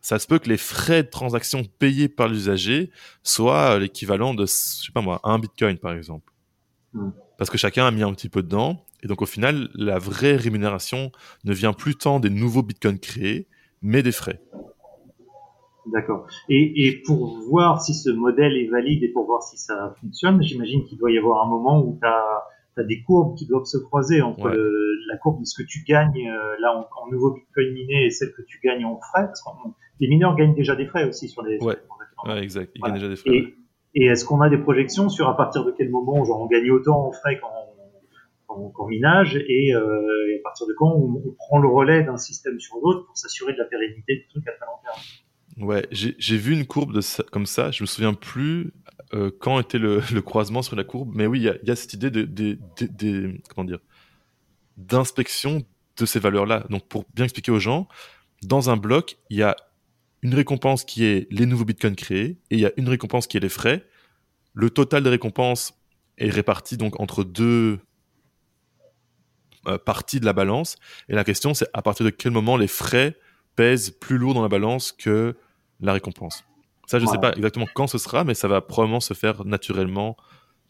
[0.00, 2.90] Ça se peut que les frais de transaction payés par l'usager
[3.22, 4.52] soient l'équivalent de, je
[4.86, 6.32] sais pas moi, 1 Bitcoin par exemple.
[6.92, 7.10] Hmm.
[7.38, 8.84] Parce que chacun a mis un petit peu dedans.
[9.02, 11.10] Et donc au final, la vraie rémunération
[11.44, 13.48] ne vient plus tant des nouveaux Bitcoins créés,
[13.82, 14.40] mais des frais.
[15.86, 16.26] D'accord.
[16.48, 20.40] Et, et, pour voir si ce modèle est valide et pour voir si ça fonctionne,
[20.40, 23.76] j'imagine qu'il doit y avoir un moment où tu as, des courbes qui doivent se
[23.76, 28.06] croiser entre la courbe de ce que tu gagnes euh, là en, nouveau Bitcoin miné
[28.06, 29.26] et celle que tu gagnes en frais.
[29.26, 29.48] Parce que
[30.00, 31.76] les mineurs gagnent déjà des frais aussi sur les, ouais.
[32.24, 32.72] ouais exact.
[32.76, 33.30] Ils gagnent déjà des frais.
[33.30, 33.54] Et,
[33.94, 36.70] et est-ce qu'on a des projections sur à partir de quel moment genre on gagne
[36.70, 37.61] autant en frais qu'en
[38.88, 42.76] minage et, euh, et, à partir de quand on, prend le relais d'un système sur
[42.82, 45.00] l'autre pour s'assurer de la pérennité du truc à très long terme
[45.58, 47.00] Ouais, j'ai vu une courbe de
[47.30, 47.70] comme ça.
[47.70, 48.72] Je me souviens plus
[49.14, 51.70] euh, quand était le, le, croisement sur la courbe, mais oui, il y a, y
[51.70, 53.80] a, cette idée de, de, comment dire
[54.78, 55.62] d'inspection
[55.98, 56.64] de ces valeurs-là.
[56.70, 57.86] Donc, pour bien expliquer aux gens,
[58.42, 59.54] dans un bloc, il y a
[60.22, 63.36] une récompense qui est les nouveaux bitcoins créés et il y a une récompense qui
[63.36, 63.84] est les frais.
[64.54, 65.74] Le total des récompenses
[66.18, 67.80] est réparti donc entre deux
[69.66, 70.76] euh, parties de la balance.
[71.08, 73.16] Et la question, c'est à partir de quel moment les frais
[73.56, 75.36] pèse plus lourd dans la balance que
[75.80, 76.44] la récompense.
[76.86, 79.44] Ça, je ne sais pas exactement quand ce sera, mais ça va probablement se faire
[79.44, 80.16] naturellement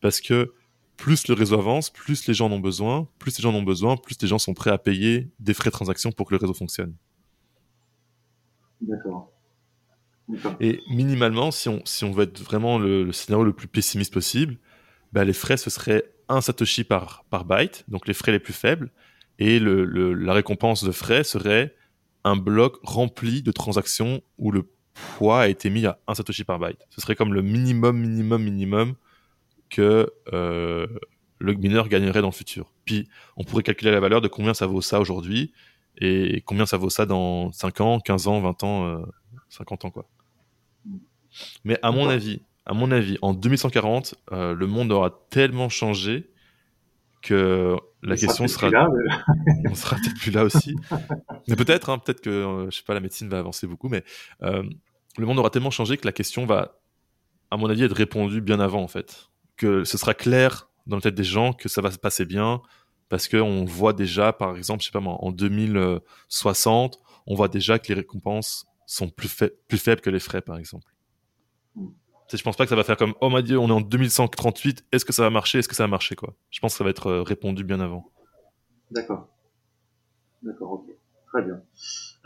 [0.01, 0.53] parce que
[0.97, 3.63] plus le réseau avance, plus les gens en ont besoin, plus les gens en ont
[3.63, 6.39] besoin, plus les gens sont prêts à payer des frais de transaction pour que le
[6.39, 6.95] réseau fonctionne.
[8.81, 9.33] D'accord.
[10.61, 14.59] Et minimalement, si on, si on veut être vraiment le, scénario le plus pessimiste possible,
[15.13, 18.53] bah, les frais, ce serait un Satoshi par, par byte, donc les frais les plus
[18.53, 18.91] faibles,
[19.39, 21.75] et le, la récompense de frais serait
[22.25, 26.59] un bloc rempli de transactions où le poids a été mis à 1 Satoshi par
[26.59, 26.87] byte.
[26.91, 28.95] Ce serait comme le minimum, minimum, minimum
[29.71, 30.87] que euh,
[31.39, 32.73] le mineur gagnerait dans le futur.
[32.85, 35.53] Puis on pourrait calculer la valeur de combien ça vaut ça aujourd'hui
[35.99, 39.03] et combien ça vaut ça dans 5 ans, 15 ans, 20 ans,
[39.49, 40.09] 50 ans quoi.
[41.65, 46.33] Mais à mon avis, à mon avis, en 2140, le monde aura tellement changé
[47.23, 48.69] que la question sera,
[49.71, 50.75] on sera peut-être plus là aussi.
[51.49, 54.05] mais peut-être, hein, peut-être que euh, je sais pas, la médecine va avancer beaucoup, mais
[54.43, 54.63] euh,
[55.17, 56.81] le monde aura tellement changé que la question va,
[57.51, 59.29] à mon avis, être répondue bien avant en fait.
[59.57, 62.61] Que ce sera clair dans la tête des gens que ça va se passer bien
[63.09, 67.79] parce qu'on voit déjà, par exemple, je sais pas moi, en 2060, on voit déjà
[67.79, 70.92] que les récompenses sont plus, plus faibles que les frais, par exemple.
[72.33, 74.87] Je pense pas que ça va faire comme oh mon dieu, on est en 2138,
[74.93, 76.35] est-ce que ça va marcher, est-ce que ça va marcher quoi.
[76.51, 78.11] Je pense que ça va être euh, répondu bien avant.
[78.91, 79.29] D'accord.
[80.43, 80.87] D'accord, ok.
[81.29, 81.61] Très bien.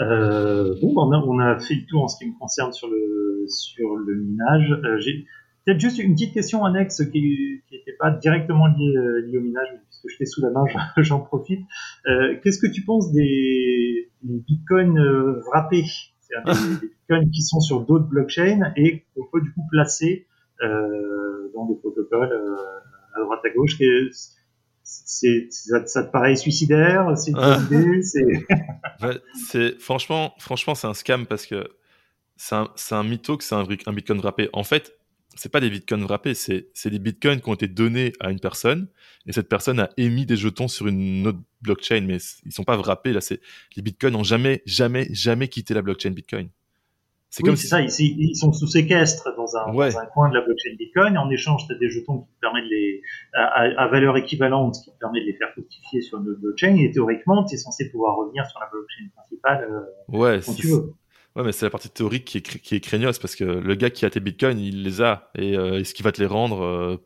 [0.01, 2.88] Euh, bon, on a, on a, fait le tour en ce qui me concerne sur
[2.88, 4.72] le, sur le minage.
[4.84, 5.26] Euh, j'ai
[5.64, 8.94] peut-être juste une petite question annexe qui n'était pas directement liée,
[9.26, 10.64] liée, au minage, mais puisque je t'ai sous la main,
[10.99, 11.61] j'en profite.
[12.05, 14.99] Qu'est-ce que tu penses des, des bitcoins
[15.47, 15.84] wrappés?
[16.20, 16.90] C'est-à-dire des, bitcoins
[17.32, 20.26] qui sont sur d'autres blockchains et qu'on peut du coup placer
[20.62, 22.57] euh, dans des protocoles euh,
[23.14, 23.76] à droite à gauche.
[24.82, 28.02] C'est, ça, ça, te paraît suicidaire C'est une
[29.48, 31.68] c'est franchement, franchement, c'est un scam parce que
[32.36, 34.48] c'est un, un mytho que c'est un, un bitcoin wrappé.
[34.52, 34.96] En fait,
[35.34, 38.88] c'est pas des bitcoins wrappés, c'est des bitcoins qui ont été donnés à une personne
[39.26, 42.76] et cette personne a émis des jetons sur une autre blockchain, mais ils sont pas
[42.76, 43.12] wrappés.
[43.12, 43.40] Là, c'est
[43.76, 46.48] les bitcoins n'ont jamais, jamais, jamais quitté la blockchain Bitcoin.
[47.37, 47.82] C'est oui, comme c'est ça.
[47.82, 51.18] Ils, sont sous séquestre dans un, dans un, coin de la blockchain Bitcoin.
[51.18, 53.03] En échange, tu as des jetons qui te permettent de les,
[53.34, 56.76] à, valeur équivalente, qui te permet de les faire fructifier sur une autre blockchain.
[56.76, 60.68] Et théoriquement, tu es censé pouvoir revenir sur la blockchain principale euh, ouais, quand tu
[60.68, 60.95] veux.
[61.34, 63.91] Ouais, mais c'est la partie théorique qui est, qui est craignos parce que le gars
[63.91, 65.30] qui a tes bitcoins, il les a.
[65.34, 66.97] Et euh, est-ce qu'il va te les rendre euh,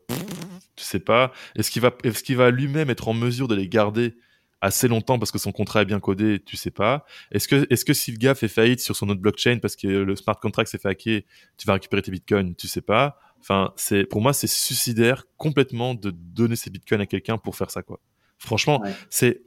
[0.77, 1.33] Tu sais pas.
[1.57, 4.13] Est-ce qu'il va, est qu'il va lui-même être en mesure de les garder
[4.61, 7.05] assez longtemps parce que son contrat est bien codé Tu sais pas.
[7.31, 9.87] Est-ce que, est-ce que si le gars fait faillite sur son autre blockchain parce que
[9.87, 11.21] le smart contract s'est fait hacker,
[11.57, 13.17] tu vas récupérer tes bitcoins Tu sais pas.
[13.39, 17.71] Enfin, c'est pour moi c'est suicidaire complètement de donner ses bitcoins à quelqu'un pour faire
[17.71, 17.99] ça quoi.
[18.37, 19.41] Franchement, c'est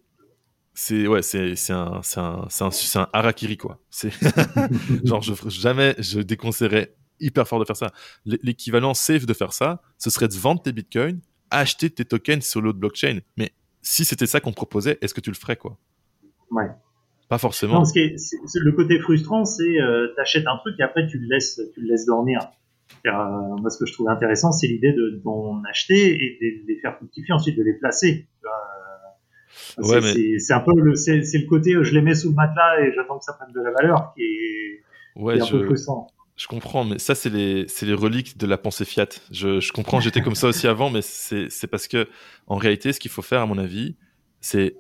[0.75, 4.11] c'est ouais c'est c'est un c'est un c'est un, un harakiri quoi c'est
[5.05, 7.93] genre je jamais je déconseillerais hyper fort de faire ça
[8.25, 12.61] l'équivalent safe de faire ça ce serait de vendre tes bitcoins acheter tes tokens sur
[12.61, 13.53] l'autre blockchain mais
[13.85, 15.77] si c'était ça qu'on proposait est-ce que tu le ferais quoi?
[16.51, 16.67] Ouais.
[17.29, 17.75] Pas forcément.
[17.75, 21.61] Non, ce le côté frustrant c'est euh, t'achètes un truc et après tu le laisses
[21.75, 22.41] tu le laisses dormir.
[23.07, 26.81] Euh, moi ce que je trouve intéressant c'est l'idée de d'en acheter et de les
[26.81, 28.27] faire fructifier ensuite de les placer.
[29.79, 30.39] Ouais, mais...
[30.39, 33.19] C'est un peu le, c'est le côté je les mets sous le matelas et j'attends
[33.19, 34.83] que ça prenne de la valeur qui est,
[35.17, 35.57] ouais, un je...
[35.57, 36.09] peu frustrant.
[36.37, 39.07] Je comprends, mais ça, c'est les, les reliques de la pensée fiat.
[39.31, 42.09] Je, je comprends, j'étais comme ça aussi avant, mais c'est parce que,
[42.49, 43.97] en réalité, ce qu'il faut faire, à mon avis,
[44.41, 44.75] c'est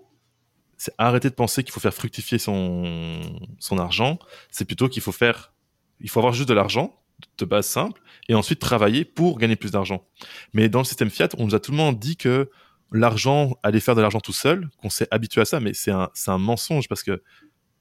[0.98, 3.22] arrêter de penser qu'il faut faire fructifier son,
[3.58, 4.18] son argent.
[4.50, 5.54] C'est plutôt qu'il faut faire,
[6.00, 7.00] il faut avoir juste de l'argent,
[7.38, 10.06] de base simple, et ensuite travailler pour gagner plus d'argent.
[10.52, 12.50] Mais dans le système fiat, on nous a tout le monde dit que
[12.90, 16.10] l'argent, aller faire de l'argent tout seul, qu'on s'est habitué à ça, mais c'est un,
[16.26, 17.22] un mensonge parce que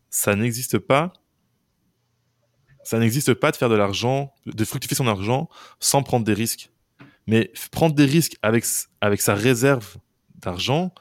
[0.10, 1.12] ça n'existe pas.
[2.84, 6.70] Ça n'existe pas de faire de l'argent, de fructifier son argent sans prendre des risques.
[7.28, 8.66] Mais prendre des risques avec,
[9.00, 9.96] avec sa réserve
[10.36, 10.94] d'argent,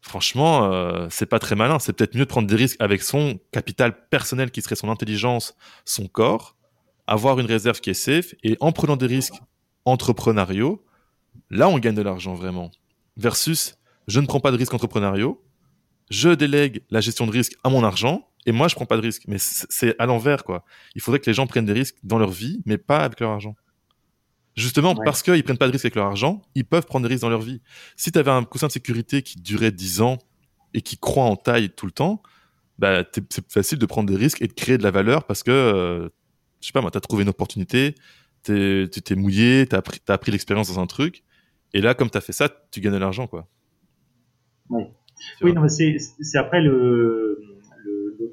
[0.00, 1.78] franchement, euh, c'est pas très malin.
[1.78, 5.56] C'est peut-être mieux de prendre des risques avec son capital personnel qui serait son intelligence,
[5.84, 6.56] son corps,
[7.06, 9.40] avoir une réserve qui est safe et en prenant des risques
[9.84, 10.84] entrepreneuriaux,
[11.50, 12.70] là on gagne de l'argent vraiment
[13.16, 15.42] versus je ne prends pas de risques entrepreneuriaux,
[16.10, 19.02] je délègue la gestion de risque à mon argent et moi je prends pas de
[19.02, 19.24] risques.
[19.28, 20.64] Mais c'est à l'envers quoi.
[20.94, 23.30] Il faudrait que les gens prennent des risques dans leur vie, mais pas avec leur
[23.30, 23.54] argent.
[24.56, 27.22] Justement, parce qu'ils prennent pas de risques avec leur argent, ils peuvent prendre des risques
[27.22, 27.60] dans leur vie.
[27.96, 30.18] Si tu avais un coussin de sécurité qui durait 10 ans
[30.74, 32.22] et qui croît en taille tout le temps,
[32.78, 35.50] bah, c'est facile de prendre des risques et de créer de la valeur parce que,
[35.50, 36.08] euh,
[36.60, 37.94] je sais pas moi, tu as trouvé une opportunité,
[38.42, 39.82] tu t'es mouillé, tu as
[40.12, 41.22] appris, l'expérience dans un truc,
[41.74, 43.46] et là, comme tu as fait ça, tu gagnes de l'argent, quoi.
[44.70, 44.84] Oui,
[45.42, 47.57] oui non, c'est après le,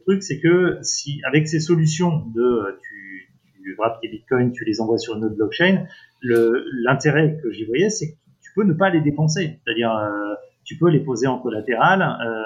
[0.05, 3.29] truc, c'est que si avec ces solutions de tu,
[3.63, 5.85] tu wrappes tes bitcoins, tu les envoies sur une autre blockchain,
[6.21, 9.59] l'intérêt que j'y voyais, c'est que tu peux ne pas les dépenser.
[9.63, 12.43] C'est-à-dire, euh, tu peux les poser en collatéral, euh,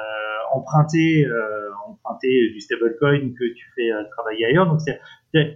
[0.54, 4.66] emprunter, euh, emprunter du stablecoin que tu fais travailler ailleurs.
[4.66, 4.80] Donc,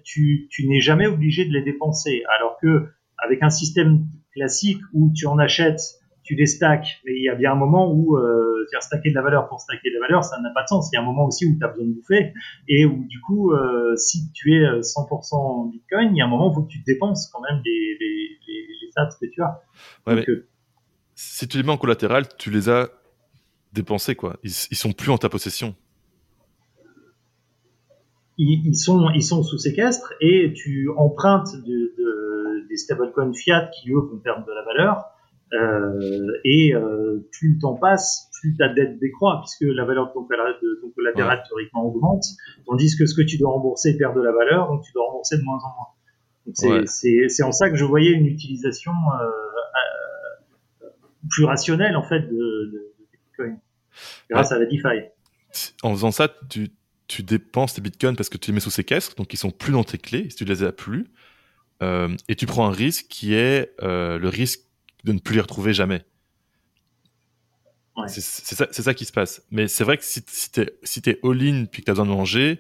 [0.04, 2.24] tu, tu n'es jamais obligé de les dépenser.
[2.38, 2.88] Alors que
[3.18, 7.36] avec un système classique où tu en achètes, tu les stacks, mais il y a
[7.36, 10.24] bien un moment où euh, faire stacker de la valeur pour stacker de la valeur,
[10.24, 10.90] ça n'a pas de sens.
[10.92, 12.34] Il y a un moment aussi où tu as besoin de bouffer
[12.68, 16.30] et où du coup, euh, si tu es 100% en Bitcoin, il y a un
[16.30, 19.62] moment où faut que tu dépenses quand même les, les, les, sats que tu as.
[20.08, 20.48] Ouais, mais, euh,
[21.16, 22.90] si tu les mets en collatéral, tu les as
[23.74, 24.38] dépensés, quoi.
[24.44, 25.76] Ils, ils sont plus en ta possession.
[28.38, 31.56] Ils, sont, ils sont sous séquestre et tu empruntes
[32.68, 35.13] des stablecoins fiat qui, eux, vont perdre de la valeur.
[35.54, 40.14] Euh, et euh, plus le temps passe, plus ta dette décroît, puisque la valeur de
[40.14, 40.24] ton,
[40.96, 42.24] collatéral théoriquement augmente,
[42.66, 45.38] tandis que ce que tu dois rembourser perd de la valeur, donc tu dois rembourser
[45.38, 46.86] de moins en moins.
[46.88, 48.92] C'est en ça que je voyais une utilisation
[49.22, 50.88] euh,
[51.30, 53.60] plus rationnel en fait de, de, Bitcoin
[54.30, 55.10] grâce à la DeFi.
[55.84, 56.70] En faisant ça, tu,
[57.08, 59.72] tu dépenses tes bitcoins parce que tu les mets sous séquestre, donc ils sont plus
[59.72, 61.12] dans tes clés si tu les as plus,
[61.82, 64.62] et tu prends un risque qui est le risque
[65.04, 66.06] de ne plus les retrouver jamais.
[68.08, 69.46] C'est ça, ça, qui se passe.
[69.52, 71.94] Mais c'est vrai que si, si tu es, si es all-in puis que tu as
[71.94, 72.60] besoin de manger,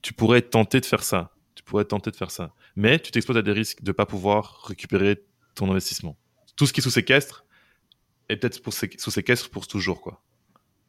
[0.00, 1.34] tu pourrais tenter de faire ça.
[1.54, 2.54] Tu pourrais tenter de faire ça.
[2.76, 5.22] Mais tu t'exposes à des risques de ne pas pouvoir récupérer
[5.54, 6.16] ton investissement.
[6.56, 7.44] Tout ce qui est sous séquestre,
[8.30, 10.00] et peut-être pour sous séquestre pour toujours.
[10.00, 10.22] quoi.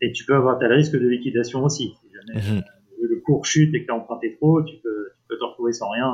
[0.01, 1.93] Et tu peux avoir tel risque de liquidation aussi.
[2.01, 2.63] Si jamais mhm.
[3.01, 5.73] le cours chute et que tu as emprunté trop, tu peux, tu peux te retrouver
[5.73, 6.11] sans rien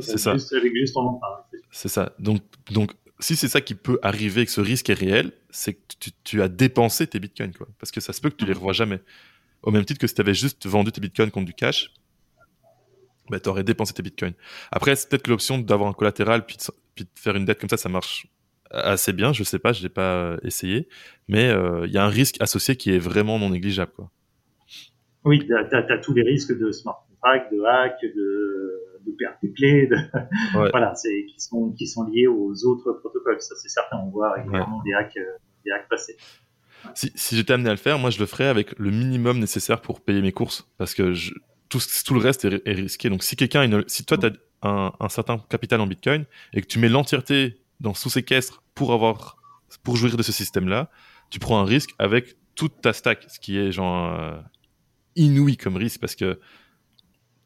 [0.00, 0.30] c'est ça.
[0.56, 1.44] avec juste ton emprunt.
[1.70, 2.12] C'est ça.
[2.18, 5.74] Donc, donc si c'est ça qui peut arriver et que ce risque est réel, c'est
[5.74, 7.52] que tu, tu, as dépensé tes bitcoins.
[7.52, 7.68] Quoi.
[7.78, 9.00] Parce que ça se peut que tu les revois jamais.
[9.62, 11.92] Au même titre que si tu avais juste vendu tes bitcoins contre du cash,
[13.28, 14.34] bah, tu aurais dépensé tes bitcoins.
[14.70, 16.56] Après, c'est peut-être que l'option d'avoir un collatéral puis
[16.94, 18.26] puis de faire une dette comme ça, ça marche
[18.72, 19.32] assez bien.
[19.32, 20.88] Je sais pas, je l'ai pas essayé,
[21.28, 24.10] mais euh, il y a un risque associé qui est vraiment non négligeable, quoi.
[25.24, 29.48] Oui, tu as, tous les risques de smart contract, de hack, de, de perte de
[29.56, 29.88] clés,
[30.54, 33.40] voilà, c'est qui sont qui sont liés aux autres protocoles.
[33.40, 33.98] Ça, c'est certain.
[33.98, 36.16] On voit régulièrement des hacks, euh, des hacks passer.
[36.94, 39.80] Si, si j'étais amené à le faire, moi je le ferais avec le minimum nécessaire
[39.80, 41.34] pour payer mes courses, parce que je,
[41.68, 43.10] tout, tout le reste est, risqué.
[43.10, 44.32] Donc si quelqu'un, si toi tu as
[44.62, 48.92] un, un certain capital en Bitcoin et que tu mets l'entièreté dans sous séquestre pour
[48.92, 49.36] avoir
[49.82, 50.90] pour jouir de ce système-là,
[51.30, 54.38] tu prends un risque avec toute ta stack, ce qui est genre euh,
[55.14, 56.40] inouï comme risque parce que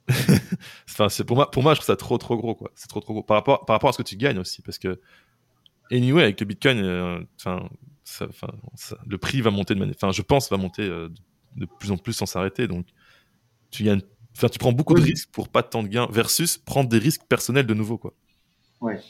[0.88, 2.70] enfin c'est pour moi pour moi je trouve ça trop trop gros quoi.
[2.74, 3.22] C'est trop trop gros.
[3.22, 5.00] Par rapport par rapport à ce que tu gagnes aussi parce que
[5.90, 7.68] anyway avec le bitcoin euh, enfin
[9.06, 11.08] le prix va monter de manière enfin je pense va monter euh,
[11.56, 12.66] de plus en plus sans s'arrêter.
[12.66, 12.86] Donc
[13.70, 14.02] tu gagnes
[14.36, 17.22] enfin tu prends beaucoup de risques pour pas tant de gains versus prendre des risques
[17.28, 18.12] personnels de nouveau quoi.
[18.80, 19.00] Ouais.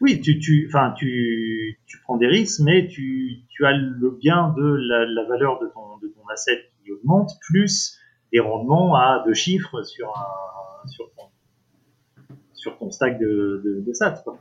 [0.00, 4.52] Oui, tu, tu, enfin, tu, tu prends des risques, mais tu, tu as le gain
[4.56, 7.98] de la, la valeur de ton, de ton asset qui augmente, plus
[8.34, 13.92] des rendements à deux chiffres sur, un, sur, ton, sur ton stack de, de, de
[13.92, 14.22] SAT.
[14.24, 14.38] Quoi.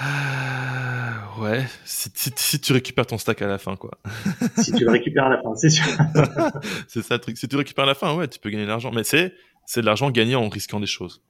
[0.00, 3.98] Euh, ouais, si, si, si, tu récupères ton stack à la fin, quoi.
[4.58, 5.84] si tu le récupères à la fin, c'est sûr.
[6.86, 7.36] c'est ça le truc.
[7.36, 8.92] Si tu le récupères à la fin, ouais, tu peux gagner de l'argent.
[8.92, 9.34] Mais c'est,
[9.66, 11.24] c'est de l'argent gagné en risquant des choses.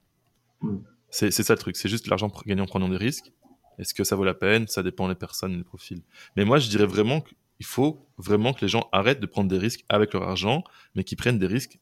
[0.61, 0.77] Hmm.
[1.09, 3.31] C'est ça le truc, c'est juste l'argent gagné en prenant des risques.
[3.79, 4.67] Est-ce que ça vaut la peine?
[4.67, 6.03] Ça dépend des personnes des profils.
[6.35, 7.23] Mais moi, je dirais vraiment
[7.59, 10.63] qu'il faut vraiment que les gens arrêtent de prendre des risques avec leur argent,
[10.95, 11.79] mais qu'ils prennent des risques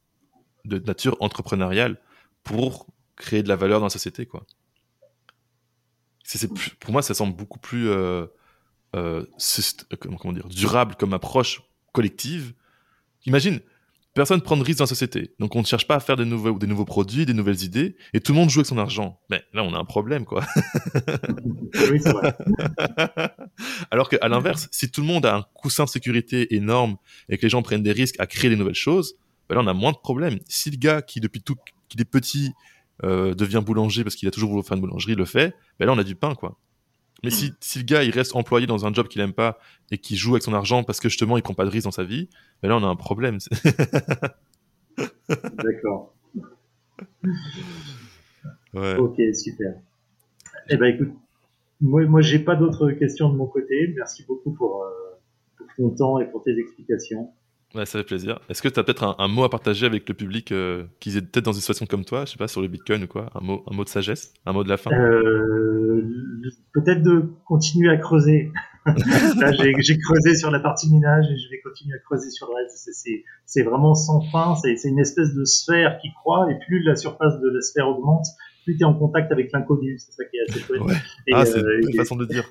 [0.65, 2.01] de nature entrepreneuriale
[2.43, 4.43] pour créer de la valeur dans la société, quoi.
[6.80, 8.25] Pour moi, ça semble beaucoup plus euh,
[8.95, 9.23] euh,
[10.17, 11.61] comment dire durable comme approche
[11.93, 12.53] collective.
[13.25, 13.61] Imagine,
[14.13, 15.36] personne prend de risque dans la société.
[15.39, 17.95] Donc on ne cherche pas à faire des nouveaux, des nouveaux produits, des nouvelles idées,
[18.13, 19.21] et tout le monde joue avec son argent.
[19.30, 20.43] Mais là, on a un problème, quoi.
[21.91, 22.36] oui, c'est vrai.
[23.91, 26.97] Alors qu'à l'inverse, si tout le monde a un coussin de sécurité énorme
[27.30, 29.16] et que les gens prennent des risques à créer des nouvelles choses,
[29.49, 30.39] ben là, on a moins de problèmes.
[30.47, 31.55] Si le gars qui, depuis tout,
[31.89, 32.53] qu'il est petit,
[33.03, 35.93] euh, devient boulanger parce qu'il a toujours voulu faire une boulangerie, le fait, ben là,
[35.93, 36.58] on a du pain, quoi.
[37.24, 39.60] Mais si, si, le gars il reste employé dans un job qu'il aime pas
[39.91, 41.91] et qui joue avec son argent parce que justement il prend pas de risque dans
[41.91, 42.30] sa vie,
[42.62, 43.38] ben là on a un problème.
[45.30, 46.14] D'accord.
[48.74, 48.95] Ouais.
[48.97, 49.74] Ok, super.
[50.70, 51.14] Eh ben écoute,
[51.82, 53.93] moi, moi j'ai pas d'autres questions de mon côté.
[53.95, 54.88] Merci beaucoup pour, euh,
[55.57, 57.32] pour ton temps et pour tes explications.
[57.75, 58.39] Ouais, ça fait plaisir.
[58.49, 61.21] Est-ce que tu as peut-être un, mot à partager avec le public euh, qui est
[61.21, 63.30] peut-être dans une situation comme toi, je sais pas, sur le Bitcoin ou quoi?
[63.36, 64.34] Un mot, un mot de sagesse?
[64.45, 64.89] Un mot de la fin?
[64.91, 66.01] Euh,
[66.73, 68.51] Peut-être de continuer à creuser.
[69.80, 72.89] j'ai creusé sur la partie minage et je vais continuer à creuser sur le reste.
[73.45, 74.55] C'est vraiment sans fin.
[74.55, 78.28] C'est une espèce de sphère qui croît et plus la surface de la sphère augmente,
[78.68, 79.97] plus tu es en contact avec l'inconnu.
[79.97, 80.82] C'est ça qui est assez chouette.
[81.34, 82.43] ah, c'est euh, une façon de dire.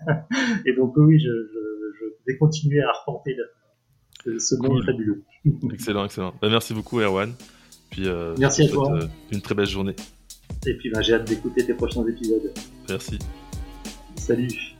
[0.66, 3.36] et donc oui, je, je, je vais continuer à arpenter
[4.24, 5.22] ce monde fabuleux.
[5.72, 6.34] excellent, excellent.
[6.42, 7.32] Bah, merci beaucoup, Erwan.
[7.90, 8.96] Puis, euh, merci à toi.
[8.96, 9.94] Euh, une très belle journée.
[10.66, 12.52] Et puis, bah, j'ai hâte d'écouter tes prochains épisodes.
[12.88, 13.18] Merci.
[14.16, 14.79] Salut.